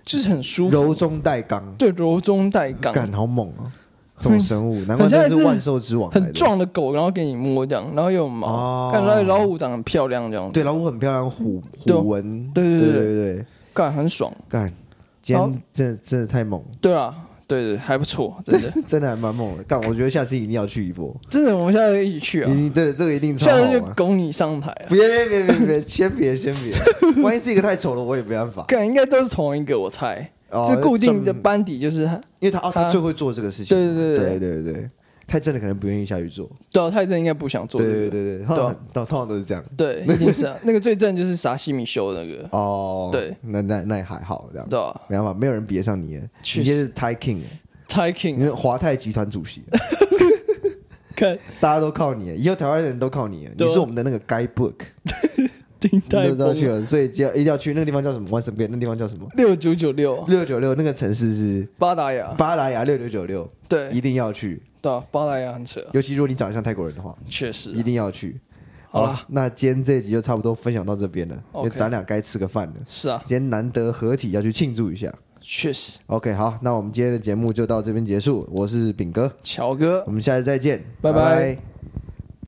[0.03, 1.63] 就是很舒服，柔中带刚。
[1.77, 3.71] 对，柔中带刚，感好猛啊！
[4.17, 10.49] 这种生物， 难怪它是万兽之王，很壮的狗，然后给你摸这样，然后又有毛，看来老虎长得很漂亮这样。
[10.51, 12.77] 对，老虎很漂亮，虎虎纹，对。
[12.77, 14.71] 对对对对，干很爽，干，
[15.21, 17.13] 今天真的真的太猛，对啊。
[17.47, 19.63] 对对，还不错， 真的真的还蛮猛的。
[19.63, 21.15] 干，我觉得下次一定要去一波。
[21.29, 22.51] 真的，我们下次一起去啊！
[22.73, 23.57] 对，这个一定超好。
[23.57, 24.73] 下次就拱你上台。
[24.89, 28.63] 别别别别别， 先别先别，万一是一个太丑了，我也没办法。
[28.67, 30.31] 干，应该都是同一个，我猜。
[30.69, 32.03] 是固定的班底，就是
[32.39, 33.75] 因为他他最会做这个事情。
[33.75, 34.89] 对对对对对对。
[35.27, 37.81] 太正的可能不愿意下去做，对啊，太正应该不想做。
[37.81, 39.63] 对对对对，通常通常都是这样。
[39.75, 40.55] 对，一定是啊。
[40.63, 42.47] 那个最正就是沙西米修那个。
[42.51, 44.69] 哦，对，那那那也还好这样。
[44.69, 49.63] 对啊，没办法，没有人比得上你，直接是 Thai King，Thai King，你是华泰集团主席。
[51.15, 54.19] 看，大家都靠你，以后台湾人都靠你，你是我们的那个
[56.09, 59.27] 都要去了，所以就要一定要去那个地方叫什么？Once again，那地方叫什么？
[59.35, 64.61] 六九九六，六九六，那个城市是巴达雅，巴达雅六九九六，对，一定要去。
[64.81, 68.39] 对，巴达雅很扯，尤其如果你长得像泰国人的话，确实一定要去。
[68.89, 72.73] 好了，那今天这一集就差不多分享到这边了，因为咱俩该吃个饭了。
[72.87, 75.13] 是啊，今天难得合体，要去庆祝一下。
[75.41, 75.99] 确实。
[76.07, 78.47] OK，好，那我们今天的节目就到这边结束。
[78.51, 81.74] 我是炳哥，乔哥，我们下次再见，拜拜。